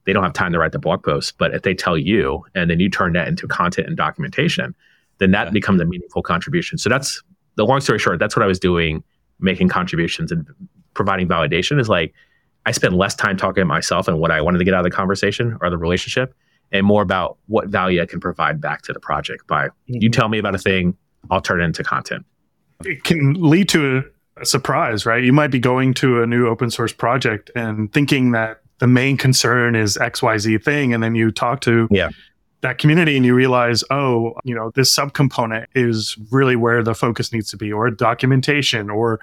[0.05, 1.37] They don't have time to write the blog post.
[1.37, 4.75] But if they tell you and then you turn that into content and documentation,
[5.19, 5.51] then that yeah.
[5.51, 6.79] becomes a meaningful contribution.
[6.79, 7.21] So that's
[7.57, 9.03] the long story short, that's what I was doing,
[9.39, 10.47] making contributions and
[10.95, 12.13] providing validation is like
[12.65, 14.91] I spent less time talking to myself and what I wanted to get out of
[14.91, 16.33] the conversation or the relationship
[16.71, 20.01] and more about what value I can provide back to the project by mm-hmm.
[20.01, 20.97] you tell me about a thing,
[21.29, 22.25] I'll turn it into content.
[22.83, 24.03] It can lead to a,
[24.37, 25.23] a surprise, right?
[25.23, 29.17] You might be going to a new open source project and thinking that the main
[29.17, 30.93] concern is XYZ thing.
[30.93, 32.09] And then you talk to yeah.
[32.61, 37.31] that community and you realize, oh, you know, this subcomponent is really where the focus
[37.31, 39.19] needs to be, or documentation, or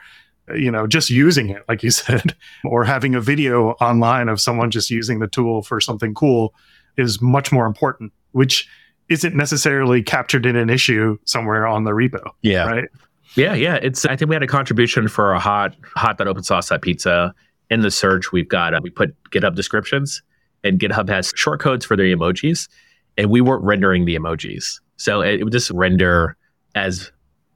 [0.54, 4.70] you know, just using it, like you said, or having a video online of someone
[4.70, 6.54] just using the tool for something cool
[6.96, 8.68] is much more important, which
[9.08, 12.30] isn't necessarily captured in an issue somewhere on the repo.
[12.40, 12.64] Yeah.
[12.64, 12.88] Right.
[13.34, 13.54] Yeah.
[13.54, 13.76] Yeah.
[13.76, 16.82] It's, I think we had a contribution for a hot, hot that open sauce that
[16.82, 17.34] pizza.
[17.70, 20.22] In the search, we've got, uh, we put GitHub descriptions
[20.62, 22.68] and GitHub has short codes for their emojis
[23.16, 24.80] and we weren't rendering the emojis.
[24.96, 26.36] So it, it would just render
[26.74, 27.10] as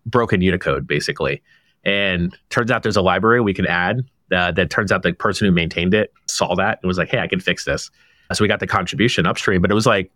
[0.07, 1.43] broken Unicode basically.
[1.85, 5.47] And turns out there's a library we can add uh, that turns out the person
[5.47, 7.91] who maintained it saw that and was like, hey, I can fix this.
[8.33, 10.11] So we got the contribution upstream, but it was like,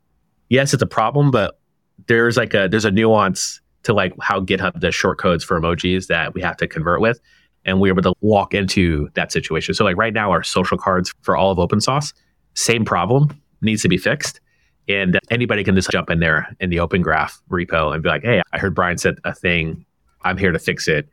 [0.48, 1.60] yes, it's a problem, but
[2.08, 6.06] there's like a there's a nuance to like how GitHub does short codes for emojis
[6.08, 7.20] that we have to convert with.
[7.64, 9.74] And we were able to walk into that situation.
[9.74, 12.12] So like right now, our social cards for all of open source,
[12.54, 14.40] same problem needs to be fixed.
[14.88, 18.22] And anybody can just jump in there in the open graph repo and be like,
[18.22, 19.84] hey, I heard Brian said a thing.
[20.22, 21.08] I'm here to fix it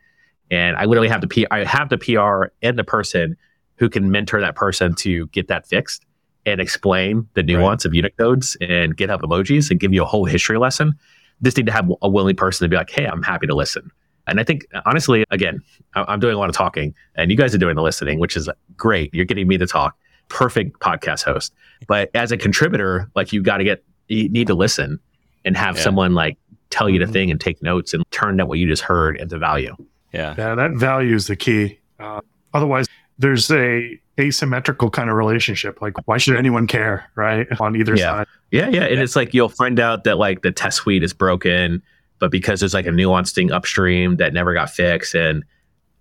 [0.50, 3.36] and I literally have the P- I have the PR and the person
[3.76, 6.04] who can mentor that person to get that fixed
[6.46, 8.04] and explain the nuance right.
[8.04, 10.94] of Unicodes and GitHub emojis and give you a whole history lesson.
[11.42, 13.90] Just need to have a willing person to be like, hey, I'm happy to listen.
[14.26, 15.60] And I think, honestly, again,
[15.94, 18.48] I'm doing a lot of talking and you guys are doing the listening, which is
[18.76, 19.12] great.
[19.14, 19.96] You're getting me to talk.
[20.28, 21.54] Perfect podcast host.
[21.86, 25.00] But as a contributor, like you got to get, you need to listen
[25.44, 25.82] and have yeah.
[25.82, 26.36] someone like
[26.68, 27.12] tell you the mm-hmm.
[27.12, 29.74] thing and take notes and turn that what you just heard into value.
[30.12, 30.34] Yeah.
[30.36, 31.78] Yeah, that value is the key.
[31.98, 32.20] Uh,
[32.52, 32.86] otherwise,
[33.18, 35.80] there's a asymmetrical kind of relationship.
[35.80, 37.46] Like, why should anyone care, right?
[37.60, 38.04] On either yeah.
[38.04, 38.26] side.
[38.50, 38.84] Yeah, yeah.
[38.84, 41.82] And it's like you'll find out that like the test suite is broken,
[42.18, 45.44] but because there's like a nuanced thing upstream that never got fixed, and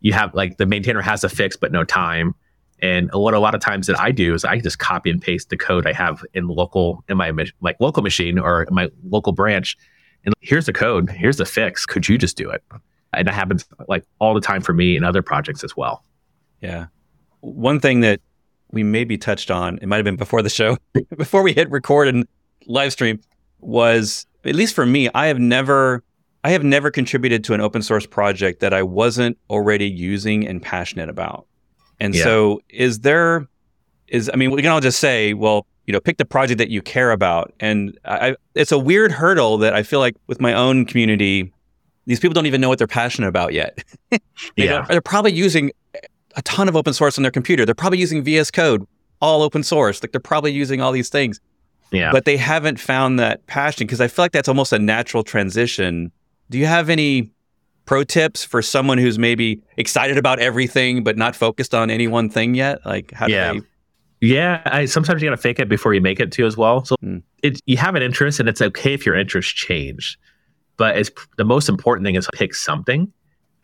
[0.02, 2.34] you have like the maintainer has a fix but no time.
[2.80, 5.50] And what a lot of times that I do is I just copy and paste
[5.50, 9.76] the code I have in local in my like local machine or my local branch,
[10.26, 11.86] and here's the code, here's the fix.
[11.86, 12.64] Could you just do it?
[13.14, 16.04] and that happens like all the time for me and other projects as well.
[16.62, 16.88] Yeah.
[17.42, 18.22] One thing that
[18.72, 20.78] we maybe touched on, it might have been before the show,
[21.18, 22.28] before we hit record and
[22.66, 23.20] live stream,
[23.60, 26.04] was at least for me, I have never
[26.44, 30.62] I have never contributed to an open source project that I wasn't already using and
[30.62, 31.46] passionate about.
[32.00, 32.24] And yeah.
[32.24, 33.48] so is there
[34.08, 36.70] is I mean, we can all just say, well, you know, pick the project that
[36.70, 37.54] you care about.
[37.60, 41.52] And I, it's a weird hurdle that I feel like with my own community,
[42.06, 43.84] these people don't even know what they're passionate about yet.
[44.56, 44.86] yeah.
[44.88, 45.72] They're probably using
[46.38, 47.66] a ton of open source on their computer.
[47.66, 48.88] They're probably using VS Code,
[49.22, 50.02] all open source.
[50.02, 51.42] Like they're probably using all these things.
[51.92, 52.12] Yeah.
[52.12, 56.12] But they haven't found that passion because I feel like that's almost a natural transition.
[56.50, 57.32] Do you have any
[57.86, 62.30] pro tips for someone who's maybe excited about everything but not focused on any one
[62.30, 62.86] thing yet?
[62.86, 63.54] Like how yeah.
[63.54, 63.68] do they
[64.20, 66.84] yeah, I, sometimes you got to fake it before you make it too, as well.
[66.84, 67.22] So mm.
[67.44, 70.18] it, you have an interest, and it's okay if your interest change.
[70.78, 73.12] But it's the most important thing is pick something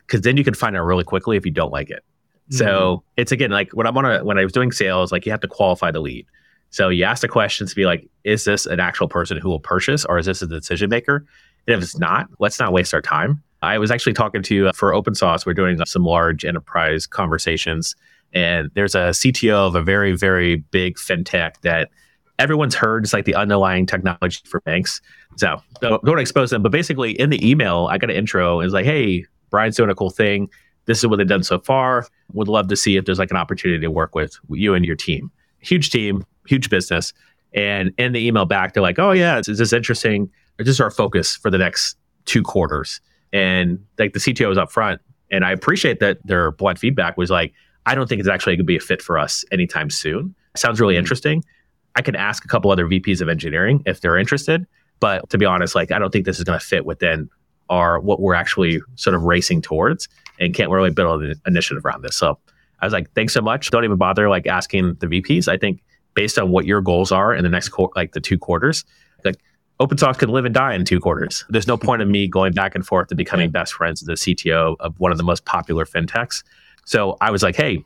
[0.06, 2.04] because then you can find out really quickly if you don't like it.
[2.52, 2.58] Mm-hmm.
[2.58, 5.32] So it's again like when I'm on a when I was doing sales, like you
[5.32, 6.26] have to qualify the lead.
[6.70, 9.60] So you ask the question to be like, is this an actual person who will
[9.60, 11.26] purchase or is this a decision maker?
[11.68, 13.44] And if it's not, let's not waste our time.
[13.62, 17.96] I was actually talking to, for open source, we're doing some large enterprise conversations.
[18.34, 21.90] And there's a CTO of a very, very big fintech that
[22.40, 23.04] everyone's heard.
[23.04, 25.00] It's like the underlying technology for banks.
[25.38, 26.62] So don't, don't expose them.
[26.62, 28.60] But basically, in the email, I got an intro.
[28.60, 30.50] It's like, hey, Brian's doing a cool thing.
[30.86, 32.08] This is what they've done so far.
[32.34, 34.96] Would love to see if there's like an opportunity to work with you and your
[34.96, 35.32] team.
[35.60, 37.14] Huge team, huge business.
[37.54, 40.30] And in the email back, they're like, oh, yeah, is this interesting?
[40.58, 43.00] This is our focus for the next two quarters.
[43.32, 45.02] And like the CTO was up front.
[45.32, 47.54] And I appreciate that their blunt feedback was like,
[47.86, 50.36] I don't think it's actually going to be a fit for us anytime soon.
[50.56, 51.00] Sounds really mm-hmm.
[51.00, 51.44] interesting.
[51.96, 54.66] I can ask a couple other VPs of engineering if they're interested.
[55.00, 57.30] But to be honest, like I don't think this is going to fit within
[57.70, 60.08] our what we're actually sort of racing towards
[60.40, 62.16] and can't really build an initiative around this.
[62.16, 62.38] So
[62.80, 63.72] I was like, thanks so much.
[63.72, 65.48] Don't even bother like asking the VPs.
[65.48, 65.82] I think
[66.14, 68.84] based on what your goals are in the next qu- like the two quarters,
[69.24, 69.38] like
[69.80, 71.46] open source can live and die in two quarters.
[71.50, 74.36] There's no point in me going back and forth to becoming best friends with the
[74.36, 76.44] CTO of one of the most popular fintechs.
[76.86, 77.84] So I was like, hey,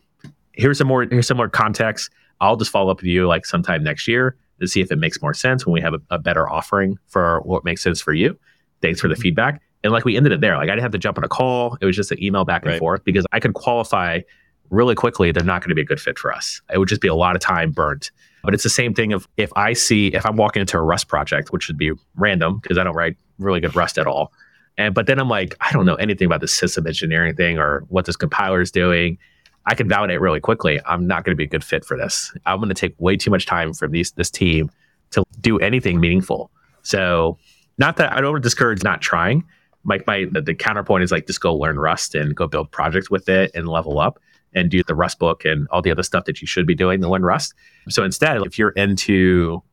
[0.54, 2.10] here's some more here's some more context.
[2.42, 5.22] I'll just follow up with you like sometime next year to see if it makes
[5.22, 8.38] more sense when we have a, a better offering for what makes sense for you.
[8.82, 9.22] Thanks for the mm-hmm.
[9.22, 9.62] feedback.
[9.84, 10.56] And like we ended it there.
[10.56, 11.78] Like I didn't have to jump on a call.
[11.82, 12.80] It was just an email back and right.
[12.80, 14.22] forth because I could qualify
[14.70, 16.62] really quickly they're not going to be a good fit for us.
[16.74, 18.12] It would just be a lot of time burnt.
[18.44, 21.08] But it's the same thing of if I see if I'm walking into a Rust
[21.08, 24.32] project, which would be random because I don't write really good Rust at all.
[24.78, 27.84] And but then I'm like, I don't know anything about the system engineering thing or
[27.90, 29.18] what this compiler is doing.
[29.66, 30.80] I can validate really quickly.
[30.86, 32.34] I'm not going to be a good fit for this.
[32.46, 34.72] I'm going to take way too much time from these this team
[35.12, 36.52] to do anything meaningful.
[36.84, 37.38] So,
[37.78, 39.44] not that I don't discourage not trying.
[39.88, 43.28] My, my the counterpoint is like just go learn Rust and go build projects with
[43.28, 44.20] it and level up
[44.54, 47.02] and do the Rust book and all the other stuff that you should be doing
[47.02, 47.54] to learn Rust.
[47.90, 49.64] So instead, if you're into,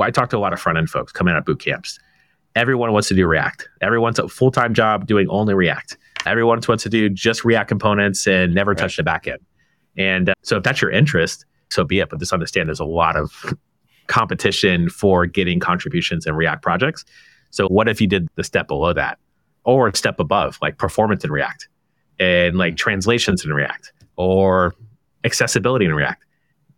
[0.00, 1.98] I talk to a lot of front end folks coming out of boot camps.
[2.54, 3.68] Everyone wants to do React.
[3.82, 5.98] Everyone's a full time job doing only React.
[6.24, 8.78] Everyone wants to do just React components and never right.
[8.78, 9.38] touch the backend.
[9.96, 12.10] And uh, so if that's your interest, so be it.
[12.10, 13.54] But just understand there's a lot of
[14.06, 17.04] competition for getting contributions in React projects.
[17.50, 19.18] So what if you did the step below that
[19.64, 21.68] or a step above, like performance in React
[22.18, 22.76] and like mm-hmm.
[22.76, 24.74] translations in React or
[25.24, 26.24] accessibility in React?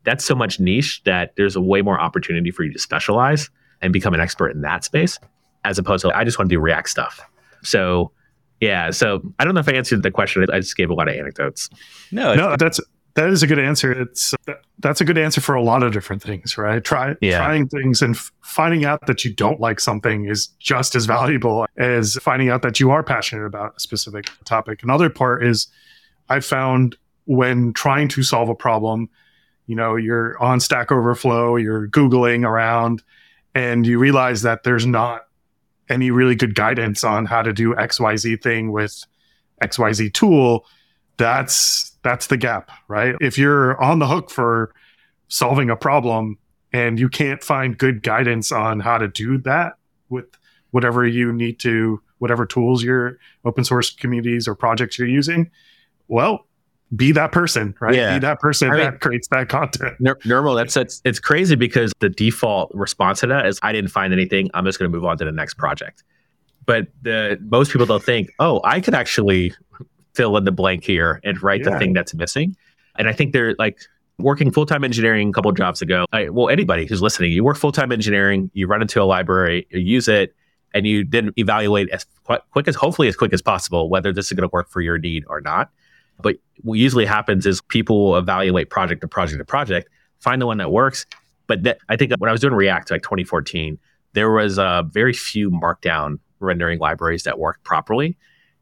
[0.05, 3.51] That's so much niche that there's a way more opportunity for you to specialize
[3.83, 5.19] and become an expert in that space
[5.65, 7.21] as opposed to I just want to do React stuff.
[7.63, 8.13] So
[8.61, 10.47] yeah, so I don't know if I answered the question.
[10.53, 11.69] I just gave a lot of anecdotes.
[12.11, 12.81] No, no, that's
[13.17, 13.91] that is a good answer.
[13.91, 14.35] It's
[14.79, 16.85] that's a good answer for a lot of different things, right?
[16.85, 17.39] Try yeah.
[17.39, 21.67] trying things and f- finding out that you don't like something is just as valuable
[21.79, 24.83] as finding out that you are passionate about a specific topic.
[24.83, 25.67] Another part is
[26.29, 29.09] I found when trying to solve a problem,
[29.67, 33.03] you know, you're on Stack Overflow, you're googling around,
[33.55, 35.23] and you realize that there's not
[35.89, 39.05] any really good guidance on how to do XYZ thing with
[39.63, 40.67] XYZ tool,
[41.17, 43.17] that's that's the gap, right?
[43.21, 44.73] If you're on the hook for
[45.27, 46.39] solving a problem
[46.73, 49.73] and you can't find good guidance on how to do that
[50.09, 50.27] with
[50.71, 55.51] whatever you need to whatever tools your open source communities or projects you're using,
[56.09, 56.47] well,
[56.95, 57.97] be that person, right?
[57.97, 58.15] Yeah.
[58.15, 59.99] Be that person I that mean, creates that content.
[60.01, 64.13] Nirmal, that's, that's it's crazy because the default response to that is I didn't find
[64.13, 64.49] anything.
[64.55, 66.05] I'm just going to move on to the next project.
[66.65, 69.53] But the most people don't think, oh, I could actually
[70.17, 71.71] fill in the blank here and write yeah.
[71.71, 72.57] the thing that's missing.
[72.99, 73.79] And I think they're like
[74.19, 76.07] working full time engineering a couple jobs ago.
[76.13, 79.67] I, well, anybody who's listening, you work full time engineering, you run into a library,
[79.71, 80.35] you use it,
[80.75, 84.33] and you then evaluate as quick as hopefully as quick as possible whether this is
[84.33, 85.71] going to work for your need or not.
[86.21, 89.89] But what usually happens is people will evaluate project to project to project,
[90.21, 91.07] find the one that works.
[91.47, 93.79] But that, I think when I was doing React like 2014,
[94.15, 98.17] there was uh, very few Markdown rendering libraries that worked properly.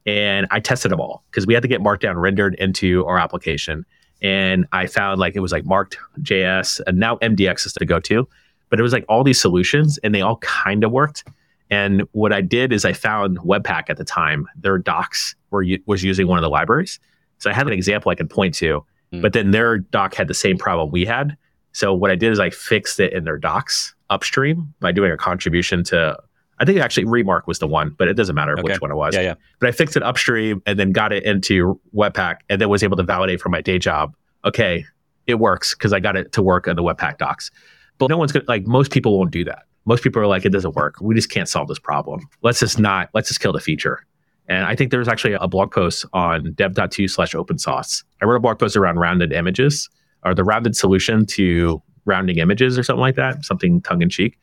[0.07, 3.87] And I tested them all because we had to get Markdown rendered into our application.
[4.23, 8.01] And I found like it was like marked JS and now MDX is to go
[8.01, 8.29] to.
[8.71, 11.25] But it was like all these solutions and they all kind of worked.
[11.71, 14.47] And what I did is I found Webpack at the time.
[14.57, 17.01] Their docs were was using one of the libraries.
[17.39, 19.23] So I had an example I could point to, mm.
[19.23, 21.37] but then their doc had the same problem we had.
[21.73, 25.17] So what I did is I fixed it in their docs upstream by doing a
[25.17, 26.17] contribution to
[26.59, 28.63] I think actually Remark was the one, but it doesn't matter okay.
[28.63, 29.15] which one it was.
[29.15, 29.35] Yeah, yeah.
[29.59, 32.97] But I fixed it upstream and then got it into Webpack and then was able
[32.97, 34.15] to validate for my day job.
[34.45, 34.85] Okay,
[35.27, 37.51] it works because I got it to work on the Webpack docs.
[37.99, 39.65] But no one's gonna like most people won't do that.
[39.87, 40.97] Most people are like, it doesn't work.
[41.01, 42.27] We just can't solve this problem.
[42.43, 44.05] Let's just not, let's just kill the feature.
[44.49, 48.05] And I think there's actually a blog post on dev.to slash open source.
[48.21, 49.89] I wrote a blog post around rounded images
[50.25, 54.39] or the rounded solution to rounding images or something like that, something tongue in cheek.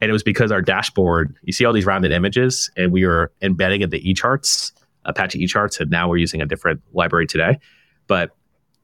[0.00, 3.32] And it was because our dashboard, you see all these rounded images, and we were
[3.42, 4.72] embedding in the eCharts,
[5.04, 7.58] Apache eCharts, and now we're using a different library today.
[8.06, 8.30] But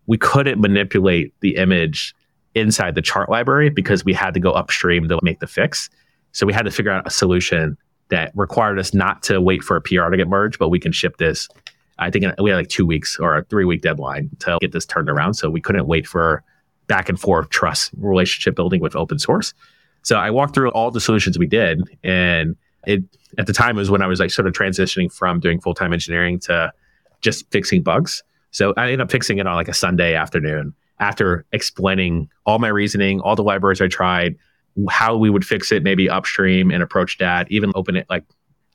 [0.07, 2.15] we couldn't manipulate the image
[2.55, 5.91] inside the chart library because we had to go upstream to make the fix.
[6.33, 7.77] So we had to figure out a solution
[8.09, 10.93] that required us not to wait for a PR to get merged, but we can
[10.93, 11.49] ship this.
[11.99, 14.85] I think we had like two weeks or a three week deadline to get this
[14.85, 15.35] turned around.
[15.35, 16.43] So we couldn't wait for
[16.87, 19.55] back and forth trust relationship building with open source.
[20.05, 23.03] So I walked through all the solutions we did, and it
[23.39, 25.93] at the time was when I was like sort of transitioning from doing full time
[25.93, 26.73] engineering to
[27.21, 28.23] just fixing bugs.
[28.51, 32.69] So I ended up fixing it on like a Sunday afternoon after explaining all my
[32.69, 34.37] reasoning, all the libraries I tried,
[34.89, 38.25] how we would fix it, maybe upstream and approach that, even open it like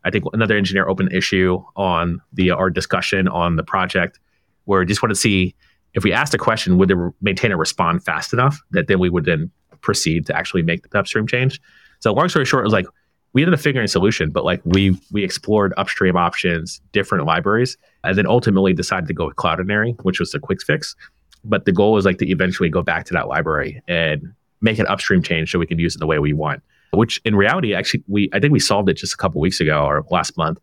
[0.04, 4.20] I think another engineer opened issue on the our discussion on the project
[4.66, 5.56] where just want to see
[5.94, 9.26] if we asked a question, would the maintainer respond fast enough that then we would
[9.26, 9.52] then
[9.82, 11.62] proceed to actually make the upstream change.
[12.00, 12.86] So long story short, it was like
[13.34, 17.78] we ended up figuring a solution, but like we we explored upstream options, different libraries,
[18.04, 20.96] and then ultimately decided to go with Cloudinary, which was the quick fix.
[21.44, 24.88] But the goal is like to eventually go back to that library and make an
[24.88, 26.62] upstream change so we can use it the way we want.
[26.92, 29.86] Which in reality, actually, we I think we solved it just a couple weeks ago
[29.86, 30.60] or last month,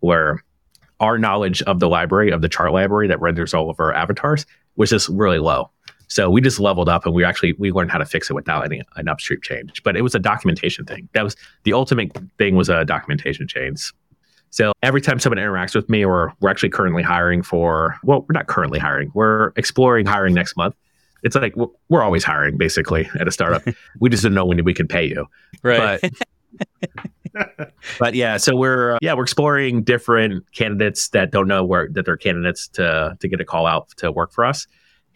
[0.00, 0.42] where
[1.00, 4.46] our knowledge of the library of the chart library that renders all of our avatars
[4.76, 5.70] was just really low.
[6.08, 8.64] So we just leveled up and we actually we learned how to fix it without
[8.64, 9.82] any an upstream change.
[9.82, 11.08] But it was a documentation thing.
[11.14, 13.92] That was the ultimate thing was a documentation change.
[14.50, 18.32] So every time someone interacts with me, or we're actually currently hiring for, well, we're
[18.32, 19.10] not currently hiring.
[19.12, 20.74] We're exploring hiring next month.
[21.22, 21.54] It's like
[21.88, 23.62] we're always hiring basically at a startup.
[24.00, 25.26] we just didn't know when we could pay you.
[25.62, 26.00] Right.
[26.00, 31.88] But, but yeah, so we're uh, yeah we're exploring different candidates that don't know where
[31.92, 34.66] that they're candidates to to get a call out to work for us.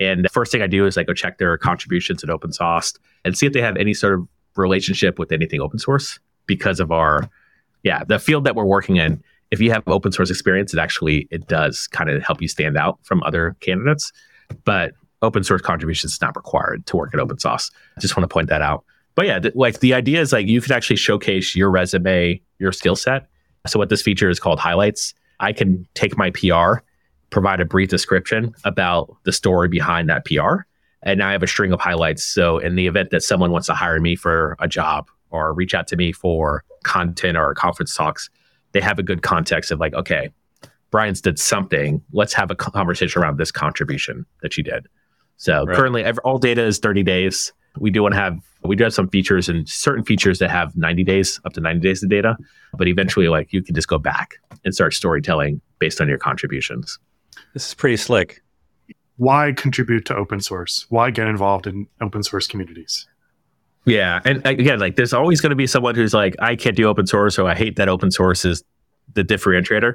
[0.00, 2.94] And the first thing I do is I go check their contributions at open source
[3.24, 4.26] and see if they have any sort of
[4.56, 7.28] relationship with anything open source because of our
[7.82, 9.22] yeah the field that we're working in.
[9.50, 12.76] If you have open source experience it actually it does kind of help you stand
[12.76, 14.10] out from other candidates.
[14.64, 17.70] But open source contributions is not required to work at open source.
[17.96, 18.84] I just want to point that out.
[19.14, 22.72] But yeah th- like the idea is like you can actually showcase your resume your
[22.72, 23.26] skill set.
[23.66, 26.80] So what this feature is called highlights i can take my pr
[27.30, 30.62] provide a brief description about the story behind that pr
[31.02, 33.66] and now i have a string of highlights so in the event that someone wants
[33.66, 37.94] to hire me for a job or reach out to me for content or conference
[37.94, 38.30] talks,
[38.72, 40.30] they have a good context of like, okay,
[40.90, 42.02] Brian's did something.
[42.12, 44.86] Let's have a conversation around this contribution that you did.
[45.36, 45.76] So right.
[45.76, 47.52] currently, all data is 30 days.
[47.78, 50.76] We do want to have we do have some features and certain features that have
[50.76, 52.36] 90 days, up to 90 days of data.
[52.76, 56.98] But eventually, like you can just go back and start storytelling based on your contributions.
[57.54, 58.42] This is pretty slick.
[59.16, 60.86] Why contribute to open source?
[60.88, 63.06] Why get involved in open source communities?
[63.84, 66.76] Yeah, and uh, again, like there's always going to be someone who's like, I can't
[66.76, 68.62] do open source, or I hate that open source is
[69.14, 69.94] the differentiator.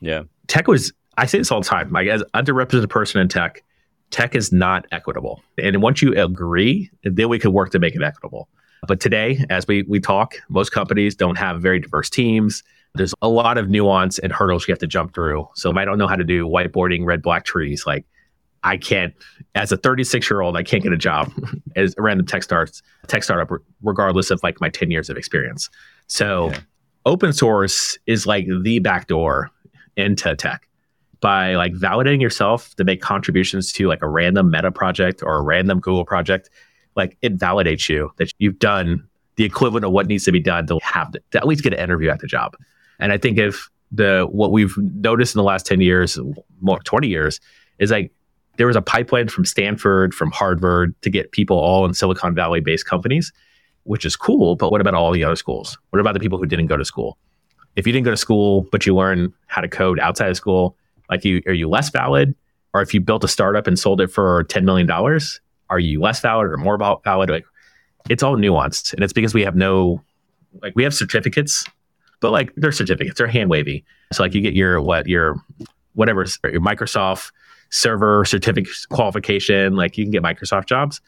[0.00, 0.92] Yeah, tech was.
[1.16, 1.90] I say this all the time.
[1.90, 3.62] Like as underrepresented person in tech,
[4.10, 5.42] tech is not equitable.
[5.58, 8.48] And once you agree, then we can work to make it equitable.
[8.86, 12.62] But today, as we we talk, most companies don't have very diverse teams.
[12.94, 15.48] There's a lot of nuance and hurdles you have to jump through.
[15.54, 18.04] So if I don't know how to do whiteboarding red black trees, like
[18.62, 19.12] I can't,
[19.54, 21.32] as a 36 year old, I can't get a job
[21.76, 23.50] as a random tech starts tech startup,
[23.82, 25.68] regardless of like my 10 years of experience.
[26.06, 26.60] So, yeah.
[27.04, 29.50] open source is like the backdoor
[29.96, 30.68] into tech
[31.20, 35.42] by like validating yourself to make contributions to like a random Meta project or a
[35.42, 36.50] random Google project.
[36.96, 40.66] Like it validates you that you've done the equivalent of what needs to be done
[40.66, 42.56] to have to, to at least get an interview at the job.
[42.98, 46.18] And I think if the what we've noticed in the last 10 years,
[46.60, 47.40] more 20 years,
[47.78, 48.12] is like
[48.56, 52.60] there was a pipeline from Stanford, from Harvard to get people all in Silicon Valley
[52.60, 53.32] based companies,
[53.84, 54.56] which is cool.
[54.56, 55.78] But what about all the other schools?
[55.90, 57.18] What about the people who didn't go to school?
[57.76, 60.76] If you didn't go to school, but you learn how to code outside of school,
[61.10, 62.34] like you, are you less valid?
[62.72, 64.90] Or if you built a startup and sold it for $10 million,
[65.70, 67.30] are you less valid or more valid?
[67.30, 67.44] Like
[68.08, 68.92] it's all nuanced.
[68.92, 70.02] And it's because we have no,
[70.62, 71.64] like we have certificates,
[72.24, 73.84] but like they're certificates, they're hand wavy.
[74.10, 75.36] So like you get your, what, your,
[75.92, 77.32] whatever, your Microsoft
[77.68, 79.76] server certificate qualification.
[79.76, 81.02] Like you can get Microsoft jobs,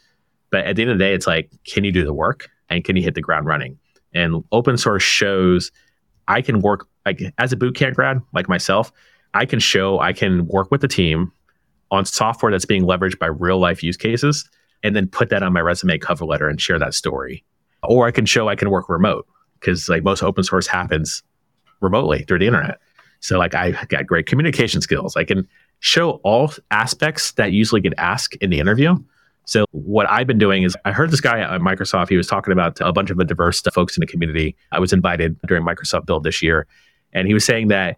[0.50, 2.84] but at the end of the day, it's like, can you do the work and
[2.84, 3.78] can you hit the ground running?
[4.12, 5.72] And open source shows
[6.28, 8.92] I can work like as a bootcamp grad like myself.
[9.32, 11.32] I can show I can work with the team
[11.90, 14.46] on software that's being leveraged by real life use cases,
[14.82, 17.42] and then put that on my resume cover letter and share that story.
[17.84, 19.26] Or I can show I can work remote
[19.60, 21.22] because like most open source happens
[21.80, 22.78] remotely through the internet.
[23.20, 25.16] So like I got great communication skills.
[25.16, 25.48] I can
[25.80, 28.96] show all aspects that usually get asked in the interview
[29.46, 32.08] So what I've been doing is I heard this guy at Microsoft.
[32.08, 34.56] He was talking about a bunch of the diverse folks in the community.
[34.72, 36.66] I was invited during Microsoft Build this year,
[37.12, 37.96] and he was saying that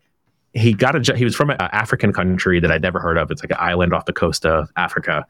[0.53, 3.31] he got a he was from an African country that I'd never heard of.
[3.31, 5.27] It's like an island off the coast of Africa,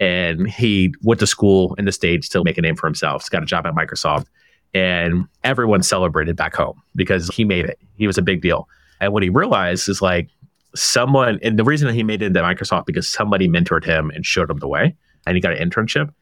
[0.00, 3.22] and he went to school in the states to make a name for himself.
[3.22, 4.26] He's got a job at Microsoft,
[4.74, 7.78] and everyone celebrated back home because he made it.
[7.96, 8.68] He was a big deal.
[9.00, 10.28] And what he realized is like
[10.74, 14.24] someone, and the reason that he made it into Microsoft because somebody mentored him and
[14.24, 14.94] showed him the way,
[15.26, 16.12] and he got an internship.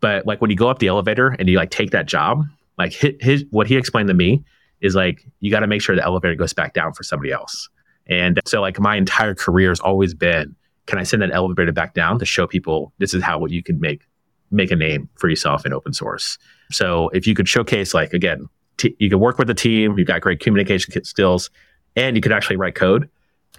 [0.00, 2.44] But like when you go up the elevator and you like take that job,
[2.78, 4.44] like his, his what he explained to me
[4.80, 7.68] is like you got to make sure the elevator goes back down for somebody else.
[8.06, 11.94] And so like my entire career has always been, can I send that elevator back
[11.94, 14.02] down to show people this is how what you can make
[14.50, 16.38] make a name for yourself in open source.
[16.70, 20.06] So if you could showcase like again, t- you can work with the team, you've
[20.06, 21.50] got great communication skills,
[21.96, 23.08] and you could actually write code.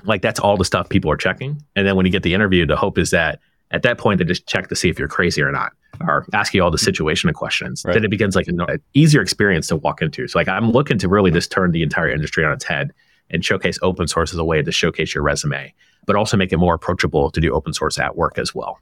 [0.04, 1.62] Like that's all the stuff people are checking.
[1.76, 3.40] And then when you get the interview, the hope is that
[3.72, 6.54] at that point they just check to see if you're crazy or not, or ask
[6.54, 6.90] you all the mm-hmm.
[7.04, 7.84] situational questions.
[7.86, 7.94] Right.
[7.94, 8.60] Then it begins like an
[8.94, 10.28] easier experience to walk into.
[10.28, 12.92] So like I'm looking to really just turn the entire industry on its head
[13.30, 15.74] and showcase open source as a way to showcase your resume,
[16.06, 18.80] but also make it more approachable to do open source at work as well.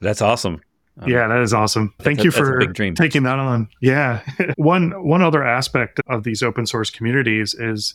[0.00, 0.60] That's awesome.
[1.00, 1.92] Um, yeah, that is awesome.
[2.00, 3.68] Thank you for taking that on.
[3.80, 4.22] Yeah.
[4.56, 7.94] one one other aspect of these open source communities is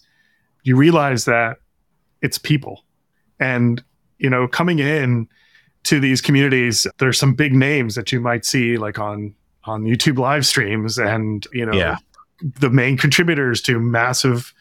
[0.64, 1.58] you realize that
[2.22, 2.84] it's people.
[3.40, 3.82] And
[4.18, 5.30] you know, coming in
[5.84, 9.34] to these communities, there's some big names that you might see like on
[9.64, 11.98] on YouTube live streams and, you know, yeah.
[12.42, 14.54] the main contributors to massive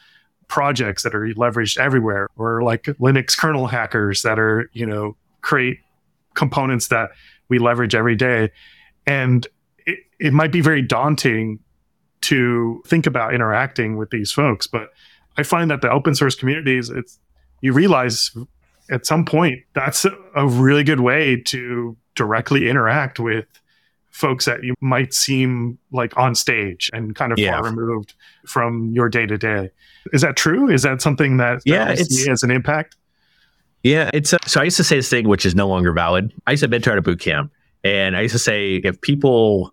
[0.49, 5.78] projects that are leveraged everywhere or like linux kernel hackers that are you know create
[6.34, 7.11] components that
[7.49, 8.51] we leverage every day
[9.07, 9.47] and
[9.87, 11.59] it, it might be very daunting
[12.21, 14.91] to think about interacting with these folks but
[15.37, 17.19] i find that the open source communities it's
[17.61, 18.37] you realize
[18.91, 23.47] at some point that's a really good way to directly interact with
[24.19, 27.53] folks that you might seem like on stage and kind of yeah.
[27.53, 28.15] far removed
[28.47, 29.71] from your day to day.
[30.13, 30.69] Is that true?
[30.69, 32.97] Is that something that yeah, it's, as an impact?
[33.83, 36.33] Yeah, it's uh, so I used to say this thing which is no longer valid.
[36.47, 37.53] I used to mentor at a boot camp,
[37.85, 39.72] and I used to say if people,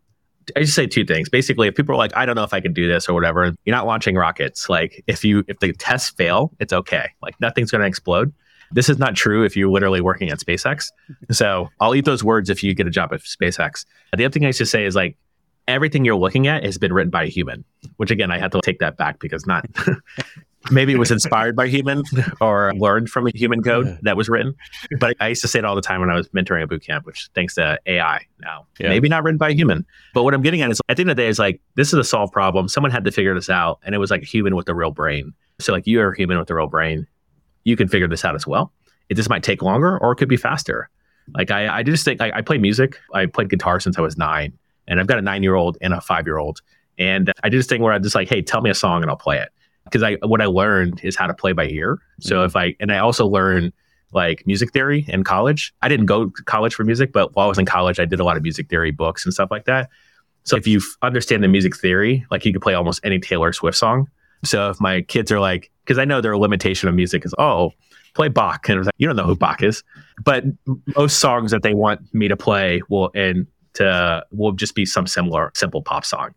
[0.56, 1.30] I used to say two things.
[1.30, 3.54] Basically, if people are like, I don't know if I can do this or whatever,
[3.66, 4.70] you're not launching rockets.
[4.70, 7.10] Like if you if the tests fail, it's okay.
[7.22, 8.32] Like nothing's going to explode.
[8.72, 10.92] This is not true if you're literally working at SpaceX.
[11.32, 13.86] So I'll eat those words if you get a job at SpaceX.
[14.16, 15.18] The other thing I used to say is like
[15.68, 17.64] everything you're looking at has been written by a human,
[17.98, 19.66] which again, I had to take that back because not
[20.72, 22.04] maybe it was inspired by human
[22.42, 24.56] or learned from a human code that was written.
[25.00, 26.84] But I used to say it all the time when I was mentoring a boot
[26.84, 28.90] camp, which thanks to AI now, yeah.
[28.90, 29.86] maybe not written by a human.
[30.14, 31.90] But what I'm getting at is at the end of the day, is like, this
[31.90, 32.68] is a solved problem.
[32.68, 33.80] Someone had to figure this out.
[33.84, 35.34] And it was like a human with a real brain.
[35.60, 37.08] So like you are a human with a real brain
[37.66, 38.72] you can figure this out as well.
[39.10, 40.90] It just might take longer or it could be faster.
[41.34, 42.98] Like I, I just think I, I play music.
[43.14, 44.54] I played guitar since I was nine,
[44.88, 46.62] and I've got a nine year old and a five year old.
[46.98, 49.10] And I did this thing where I'm just like, hey, tell me a song and
[49.10, 49.50] I'll play it.
[49.86, 52.00] Because I what I learned is how to play by ear.
[52.20, 52.46] So mm-hmm.
[52.46, 53.72] if I and I also learned
[54.16, 55.74] like music theory in college.
[55.82, 58.20] I didn't go to college for music, but while I was in college, I did
[58.20, 59.90] a lot of music theory books and stuff like that.
[60.44, 63.78] So if you understand the music theory, like you can play almost any Taylor Swift
[63.78, 64.08] song.
[64.44, 67.72] So if my kids are like, because I know their limitation of music is, oh,
[68.14, 69.84] play Bach, and like, you don't know who Bach is,
[70.24, 70.44] but
[70.96, 75.08] most songs that they want me to play will and to will just be some
[75.08, 76.34] similar simple pop song.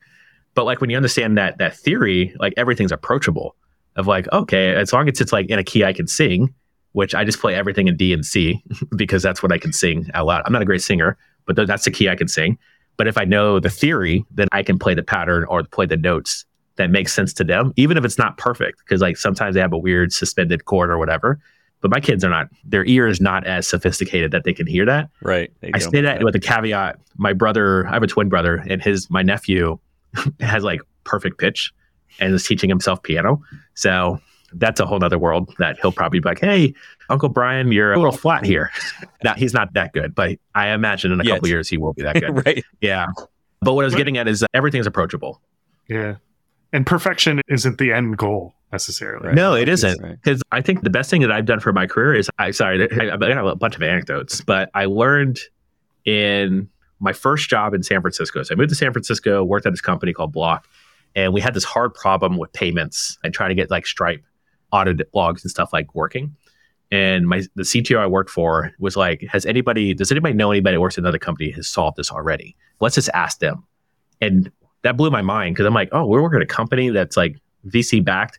[0.54, 3.54] But like when you understand that that theory, like everything's approachable.
[3.96, 6.54] Of like, okay, as long as it's like in a key I can sing,
[6.92, 8.62] which I just play everything in D and C
[8.96, 10.42] because that's what I can sing out loud.
[10.46, 12.58] I'm not a great singer, but that's the key I can sing.
[12.96, 15.96] But if I know the theory, then I can play the pattern or play the
[15.96, 16.44] notes
[16.76, 18.78] that makes sense to them, even if it's not perfect.
[18.80, 21.38] Because like sometimes they have a weird suspended chord or whatever.
[21.80, 24.84] But my kids are not; their ear is not as sophisticated that they can hear
[24.86, 25.10] that.
[25.22, 25.52] Right.
[25.74, 26.98] I say that with a caveat.
[27.16, 29.78] My brother, I have a twin brother, and his my nephew
[30.40, 31.72] has like perfect pitch
[32.20, 33.40] and is teaching himself piano.
[33.74, 34.18] So
[34.54, 36.74] that's a whole other world that he'll probably be like, "Hey,
[37.10, 38.70] Uncle Brian, you're a little flat here."
[39.24, 41.34] now he's not that good, but I imagine in a Yet.
[41.34, 42.46] couple years he will be that good.
[42.46, 42.64] right?
[42.80, 43.06] Yeah.
[43.60, 45.40] But what I was getting at is uh, everything's approachable.
[45.88, 46.16] Yeah
[46.72, 49.28] and perfection isn't the end goal necessarily.
[49.28, 49.34] Right?
[49.34, 50.00] No, it isn't.
[50.02, 50.58] Because right.
[50.58, 53.10] I think the best thing that I've done for my career is I sorry, I,
[53.10, 55.38] have got a bunch of anecdotes, but I learned
[56.04, 56.68] in
[57.00, 58.42] my first job in San Francisco.
[58.42, 60.66] So I moved to San Francisco, worked at this company called Block,
[61.14, 64.22] and we had this hard problem with payments and trying to get like Stripe
[64.72, 66.34] audit logs and stuff like working.
[66.90, 70.76] And my the CTO I worked for was like, has anybody does anybody know anybody
[70.76, 72.56] that works at another company has solved this already?
[72.80, 73.64] Let's just ask them.
[74.20, 74.50] And
[74.82, 77.36] that blew my mind because I'm like, oh, we're working at a company that's like
[77.66, 78.38] VC backed.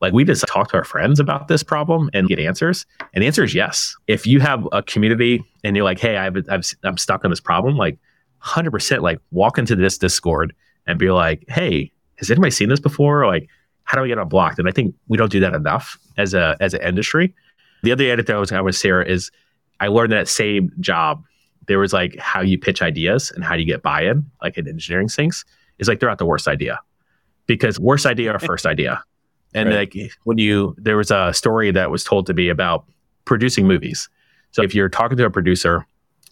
[0.00, 2.86] Like we just talk to our friends about this problem and get answers.
[3.12, 3.94] And the answer is yes.
[4.06, 7.40] If you have a community and you're like, hey, I've, I've, I'm stuck on this
[7.40, 7.98] problem, like
[8.42, 10.54] 100% like walk into this Discord
[10.86, 13.26] and be like, hey, has anybody seen this before?
[13.26, 13.48] Like,
[13.84, 14.58] how do we get unblocked?
[14.58, 17.34] And I think we don't do that enough as a as an industry.
[17.82, 19.30] The other anecdote I was I would share is
[19.80, 21.24] I learned that same job.
[21.66, 25.08] There was like how you pitch ideas and how you get buy-in, like in engineering
[25.08, 25.44] things,
[25.78, 26.78] is like they're not the worst idea.
[27.46, 29.02] Because worst idea or first idea.
[29.54, 29.94] And right.
[29.94, 32.84] like when you there was a story that was told to me about
[33.24, 34.08] producing movies.
[34.52, 35.86] So if you're talking to a producer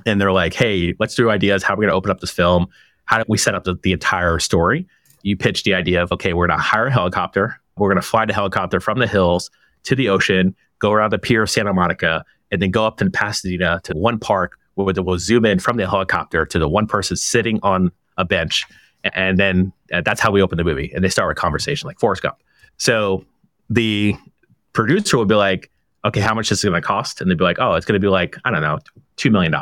[0.07, 1.63] and they're like, hey, let's do ideas.
[1.63, 2.67] How are we going to open up this film?
[3.05, 4.87] How do we set up the, the entire story?
[5.23, 7.61] You pitch the idea of, okay, we're going to hire a helicopter.
[7.77, 9.51] We're going to fly the helicopter from the hills
[9.85, 13.11] to the ocean, go around the pier of Santa Monica, and then go up to
[13.11, 17.17] Pasadena to one park where we'll zoom in from the helicopter to the one person
[17.17, 18.65] sitting on a bench.
[19.05, 20.93] And then uh, that's how we open the movie.
[20.95, 22.37] And they start a conversation like Forrest Gump.
[22.79, 23.25] So
[23.69, 24.17] the
[24.73, 25.71] producer will be like,
[26.05, 27.21] okay, how much is it going to cost?
[27.21, 28.79] And they'd be like, oh, it's going to be like, I don't know,
[29.17, 29.55] $2 million.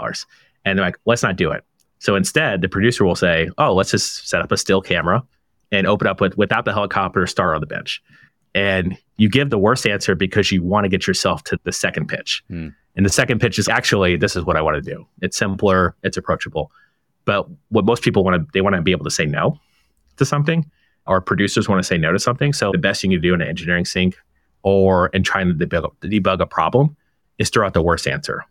[0.64, 1.64] And they're like, let's not do it.
[1.98, 5.24] So instead, the producer will say, oh, let's just set up a still camera
[5.72, 8.02] and open up with without the helicopter, start on the bench.
[8.54, 12.08] And you give the worst answer because you want to get yourself to the second
[12.08, 12.42] pitch.
[12.50, 12.74] Mm.
[12.96, 15.06] And the second pitch is actually, this is what I want to do.
[15.20, 16.70] It's simpler, it's approachable.
[17.24, 19.58] But what most people want to, they want to be able to say no
[20.16, 20.70] to something,
[21.06, 22.52] or producers want to say no to something.
[22.52, 24.16] So the best thing you can do in an engineering sync
[24.62, 26.96] or in trying to debug, debug a problem
[27.38, 28.44] is throw out the worst answer.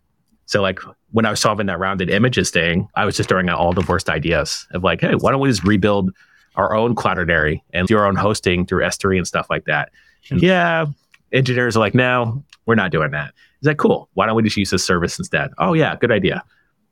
[0.46, 0.80] So like
[1.10, 3.84] when I was solving that rounded images thing, I was just throwing out all the
[3.88, 6.12] worst ideas of like, hey, why don't we just rebuild
[6.54, 9.90] our own Cloudinary and do our own hosting through S3 and stuff like that?
[10.30, 10.86] And yeah,
[11.32, 13.34] engineers are like, no, we're not doing that.
[13.60, 14.08] Is that cool?
[14.14, 15.50] Why don't we just use this service instead?
[15.58, 16.44] Oh yeah, good idea.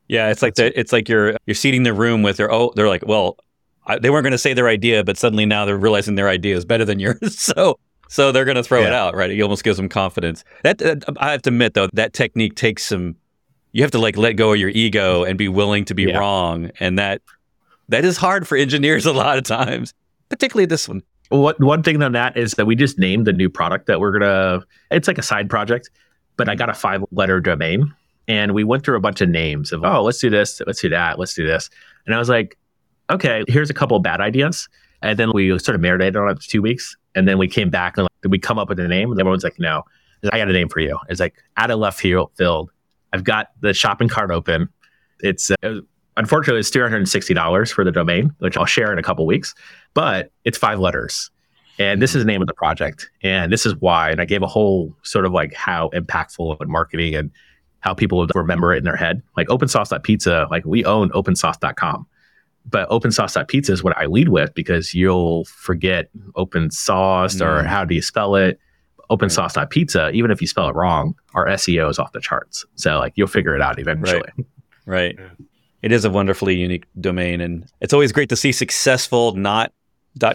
[0.09, 2.89] Yeah, it's like the, it's like you're you're seating the room with their oh they're
[2.89, 3.39] like well
[3.87, 6.57] I, they weren't going to say their idea but suddenly now they're realizing their idea
[6.57, 7.39] is better than yours.
[7.39, 7.79] So
[8.09, 8.89] so they're going to throw yeah.
[8.89, 9.31] it out right?
[9.31, 10.45] It almost gives them confidence.
[10.63, 13.17] That, that I have to admit though that technique takes some
[13.73, 16.19] you have to like let go of your ego and be willing to be yeah.
[16.19, 17.23] wrong and that
[17.89, 19.93] that is hard for engineers a lot of times
[20.29, 21.03] particularly this one.
[21.31, 24.13] What one thing on that is that we just named the new product that we're
[24.19, 24.61] gonna
[24.91, 25.91] it's like a side project
[26.37, 27.93] but i got a five letter domain
[28.29, 30.89] and we went through a bunch of names of oh let's do this let's do
[30.89, 31.71] that let's do this.
[32.07, 32.59] And i was like
[33.11, 34.69] okay here's a couple of bad ideas
[35.03, 37.71] and then we sort of marinated on it for two weeks and then we came
[37.71, 39.83] back and like, we come up with a name and everyone's like no
[40.33, 42.71] i got a name for you it's like out of left field
[43.15, 44.69] I've got the shopping cart open.
[45.21, 45.81] It's uh,
[46.17, 49.03] unfortunately it's two hundred and sixty dollars for the domain, which I'll share in a
[49.03, 49.55] couple weeks.
[49.95, 51.31] But it's five letters,
[51.79, 54.11] and this is the name of the project, and this is why.
[54.11, 57.31] And I gave a whole sort of like how impactful and marketing and
[57.79, 59.23] how people would remember it in their head.
[59.37, 62.09] Like OpenSauced.pizza, like we own OpenSauced.com
[62.69, 67.47] but opensauced.pizza is what I lead with because you'll forget open sauce mm.
[67.47, 68.59] or how do you spell it
[69.11, 69.71] open right.
[69.71, 72.65] pizza, even if you spell it wrong, our SEO is off the charts.
[72.77, 74.23] So like you'll figure it out eventually.
[74.87, 75.17] Right.
[75.19, 75.31] right.
[75.83, 79.73] It is a wonderfully unique domain and it's always great to see successful not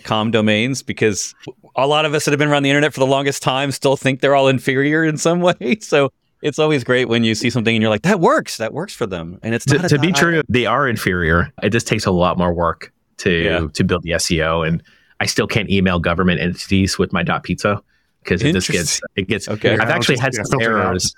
[0.04, 1.34] .com domains because
[1.76, 3.96] a lot of us that have been around the internet for the longest time still
[3.96, 5.78] think they're all inferior in some way.
[5.82, 6.12] So
[6.42, 8.58] it's always great when you see something and you're like, that works.
[8.58, 9.40] That works for them.
[9.44, 11.52] And it's to, to be true, they are inferior.
[11.62, 13.68] It just takes a lot more work to yeah.
[13.74, 14.68] to build the SEO.
[14.68, 14.82] And
[15.20, 17.82] I still can't email government entities with my dot .pizza
[18.24, 19.48] because it just gets it gets.
[19.48, 21.14] Okay, I've actually had some errors.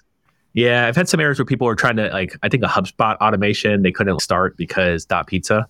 [0.53, 2.36] Yeah, I've had some errors where people are trying to like.
[2.43, 5.67] I think a HubSpot automation they couldn't start because dot pizza.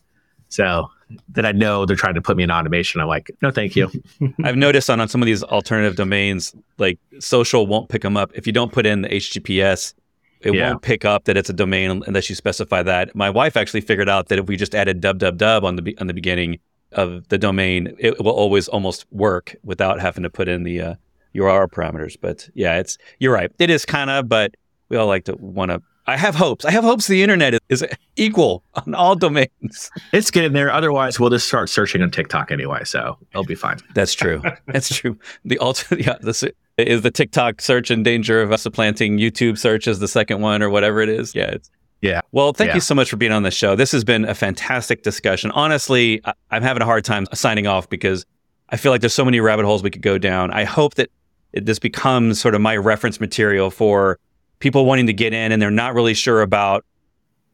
[0.49, 0.89] So
[1.29, 3.01] that I know they're trying to put me in automation.
[3.01, 3.89] I'm like, no, thank you.
[4.43, 8.31] I've noticed on, on some of these alternative domains, like social won't pick them up
[8.33, 9.93] if you don't put in the HTTPS.
[10.41, 10.71] It yeah.
[10.71, 13.15] won't pick up that it's a domain unless you specify that.
[13.15, 16.13] My wife actually figured out that if we just added www on the on the
[16.13, 16.59] beginning
[16.93, 20.95] of the domain, it will always almost work without having to put in the uh,
[21.35, 22.17] URL parameters.
[22.19, 23.51] But yeah, it's you're right.
[23.59, 24.55] It is kind of, but
[24.89, 25.81] we all like to want to.
[26.11, 26.65] I have hopes.
[26.65, 27.85] I have hopes the internet is,
[28.17, 29.89] equal on all domains.
[30.11, 30.69] It's getting there.
[30.69, 33.77] Otherwise, we'll just start searching on TikTok anyway, so it'll be fine.
[33.95, 34.41] That's true.
[34.67, 35.17] That's true.
[35.45, 36.43] The alter, yeah, this
[36.77, 40.69] is the TikTok search in danger of supplanting YouTube search as the second one or
[40.69, 41.33] whatever it is.
[41.33, 42.19] Yeah, it's yeah.
[42.33, 42.75] Well, thank yeah.
[42.75, 43.77] you so much for being on the show.
[43.77, 45.49] This has been a fantastic discussion.
[45.51, 48.25] Honestly, I'm having a hard time signing off because
[48.69, 50.51] I feel like there's so many rabbit holes we could go down.
[50.51, 51.09] I hope that
[51.53, 54.19] it, this becomes sort of my reference material for
[54.61, 56.85] people wanting to get in and they're not really sure about,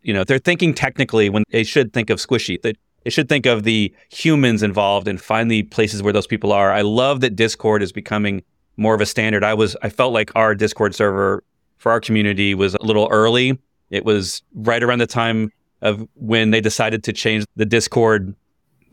[0.04, 2.62] you know, they're thinking technically when they should think of squishy.
[2.62, 6.72] They should think of the humans involved and find the places where those people are.
[6.72, 8.44] I love that Discord is becoming
[8.76, 9.44] more of a standard.
[9.44, 11.44] I was I felt like our Discord server
[11.78, 13.58] for our community was a little early.
[13.90, 15.52] It was right around the time
[15.82, 18.36] of when they decided to change the Discord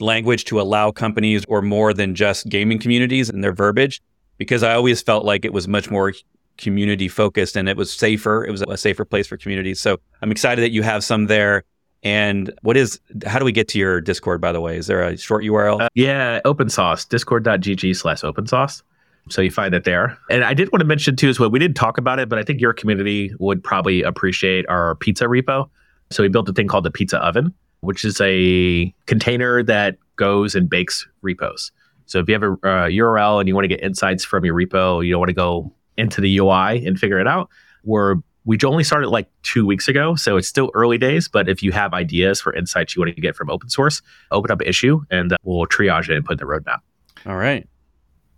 [0.00, 4.00] language to allow companies or more than just gaming communities in their verbiage
[4.38, 6.12] because I always felt like it was much more
[6.58, 8.44] community focused and it was safer.
[8.44, 9.80] It was a safer place for communities.
[9.80, 11.64] So I'm excited that you have some there.
[12.02, 14.76] And what is, how do we get to your Discord, by the way?
[14.76, 15.80] Is there a short URL?
[15.80, 18.82] Uh, yeah, open source, discord.gg slash opensauced.
[19.30, 20.18] So you find it there.
[20.28, 22.38] And I did want to mention too as well, we didn't talk about it, but
[22.38, 25.68] I think your community would probably appreciate our pizza repo.
[26.10, 30.54] So we built a thing called the pizza oven, which is a container that goes
[30.54, 31.72] and bakes repos.
[32.06, 34.54] So if you have a uh, URL and you want to get insights from your
[34.54, 37.48] repo, you don't want to go into the UI and figure it out,
[37.84, 38.16] we're
[38.46, 41.28] we only started like two weeks ago, so it's still early days.
[41.28, 44.50] But if you have ideas for insights you want to get from open source, open
[44.50, 46.80] up an issue and uh, we'll triage it and put in the roadmap.
[47.26, 47.66] All right.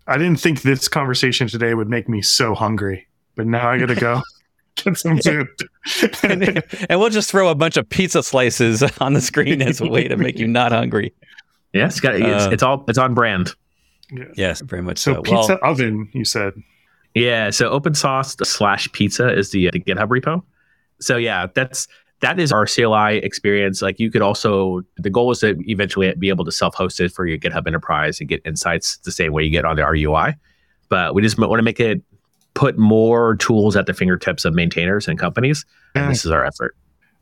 [0.06, 3.86] I didn't think this conversation today would make me so hungry, but now I got
[3.86, 4.22] to go
[4.76, 5.48] get some food.
[6.22, 9.86] and, and we'll just throw a bunch of pizza slices on the screen as a
[9.88, 11.12] way to make you not hungry.
[11.72, 13.50] Yeah, it's got it's, Uh, it's all it's on brand.
[14.36, 15.22] Yes, very much So so.
[15.22, 16.52] pizza Well, oven, you said.
[17.16, 20.42] Yeah, so open-sauced slash pizza is the, uh, the GitHub repo.
[21.00, 21.88] So yeah, that's
[22.20, 23.80] that is our CLI experience.
[23.82, 27.26] Like you could also the goal is to eventually be able to self-host it for
[27.26, 30.34] your GitHub Enterprise and get insights the same way you get on the RUI.
[30.90, 32.02] But we just want to make it
[32.54, 35.64] put more tools at the fingertips of maintainers and companies.
[35.94, 36.08] And Yeah.
[36.10, 36.76] this is our effort.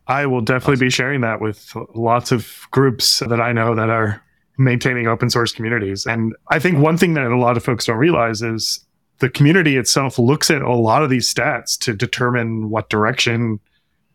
[0.07, 4.21] I will definitely be sharing that with lots of groups that I know that are
[4.59, 6.05] maintaining open source communities.
[6.05, 8.84] And I think one thing that a lot of folks don't realize is
[9.21, 13.61] the community itself looks at a lot of these stats to determine what direction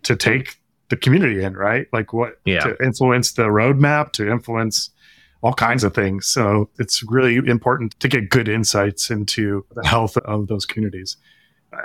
[0.03, 0.57] to take
[0.89, 1.87] the community in, right?
[1.93, 2.61] Like what Yeah.
[2.61, 4.89] to influence the roadmap, to influence
[5.41, 6.27] all kinds of things.
[6.27, 11.15] So it's really important to get good insights into the health of those communities.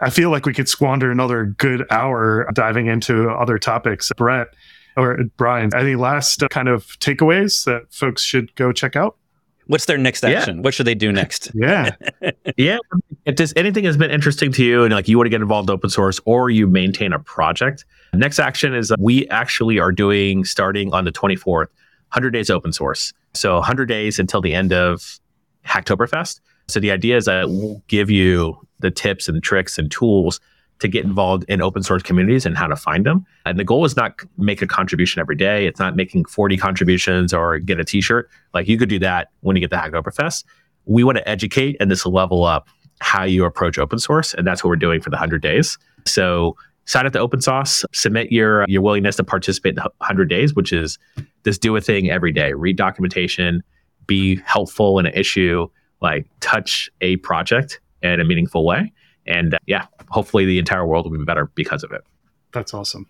[0.03, 4.11] I feel like we could squander another good hour diving into other topics.
[4.17, 4.49] Bret
[4.97, 9.17] or Brian, any last kind of takeaways that folks should go check out?
[9.67, 10.31] What's their next Yeah.
[10.31, 10.63] action?
[10.63, 11.51] What should they do next?
[11.55, 11.95] Yeah.
[12.57, 12.79] Yeah.
[13.25, 15.69] If there's anything has been interesting to you and like you want to get involved
[15.71, 19.93] in open source or you maintain a project, next action is uh, we actually are
[19.93, 21.69] doing starting on the 24th,
[22.09, 23.13] 100 days open source.
[23.33, 25.19] So 100 days until the end of
[25.67, 26.41] Hacktoberfest.
[26.69, 30.41] So the idea is that we'll give you the tips and tricks and tools
[30.85, 33.25] to get involved in open source communities and how to find them.
[33.47, 35.67] And the goal is not make a contribution every day.
[35.67, 38.29] It's not making 40 contributions or get a t-shirt.
[38.53, 40.45] Like you could do that when you get the Hacktoberfest.
[40.85, 42.69] We want to educate and this level up
[43.01, 44.35] how you approach open source.
[44.35, 45.79] And that's what we're doing for the 100 days.
[46.05, 46.55] So
[46.85, 50.55] sign up to open source, submit your, your willingness to participate in the 100 days,
[50.55, 50.99] which is
[51.47, 53.63] just do a thing every day, read documentation,
[54.07, 55.67] be helpful in an issue,
[56.03, 58.93] like touch a project in a meaningful way.
[59.27, 62.03] And uh, yeah, hopefully the entire world will be better because of it.
[62.53, 63.07] That's awesome.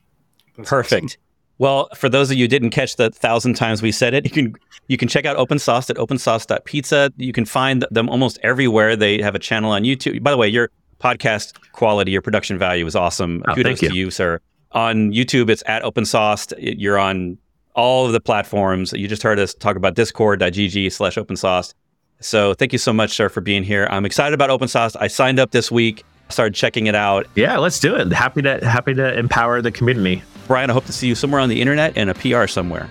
[0.57, 1.19] That's Perfect.
[1.59, 4.31] Well, for those of you who didn't catch the thousand times we said it, you
[4.31, 4.55] can
[4.89, 7.13] you can check out OpenSauced at opensauced.pizza.
[7.17, 8.97] You can find them almost everywhere.
[8.97, 10.23] They have a channel on YouTube.
[10.23, 13.43] By the way, your podcast quality, your production value is awesome.
[13.47, 14.41] Oh, Kudos thank to you, sir.
[14.73, 16.55] On YouTube, it's at OpenSauced.
[16.59, 17.39] You're on
[17.77, 18.93] all of the platforms.
[18.93, 21.75] You just heard us talk about discord.gg slash OpenSauced.
[22.21, 23.87] So thank you so much, sir, for being here.
[23.91, 24.97] I'm excited about open OpenSauced.
[24.99, 27.27] I signed up this week, started checking it out.
[27.35, 28.13] Yeah, let's do it.
[28.13, 30.23] Happy to happy to empower the community.
[30.47, 32.89] Brian, I hope to see you somewhere on the internet and a PR somewhere.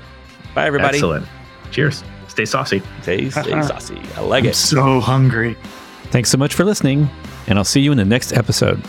[0.53, 0.97] Bye, everybody.
[0.97, 1.27] Excellent.
[1.71, 2.03] Cheers.
[2.27, 2.81] Stay saucy.
[3.01, 4.01] Stay, stay saucy.
[4.15, 4.55] I like I'm it.
[4.55, 5.55] so hungry.
[6.05, 7.09] Thanks so much for listening,
[7.47, 8.83] and I'll see you in the next episode.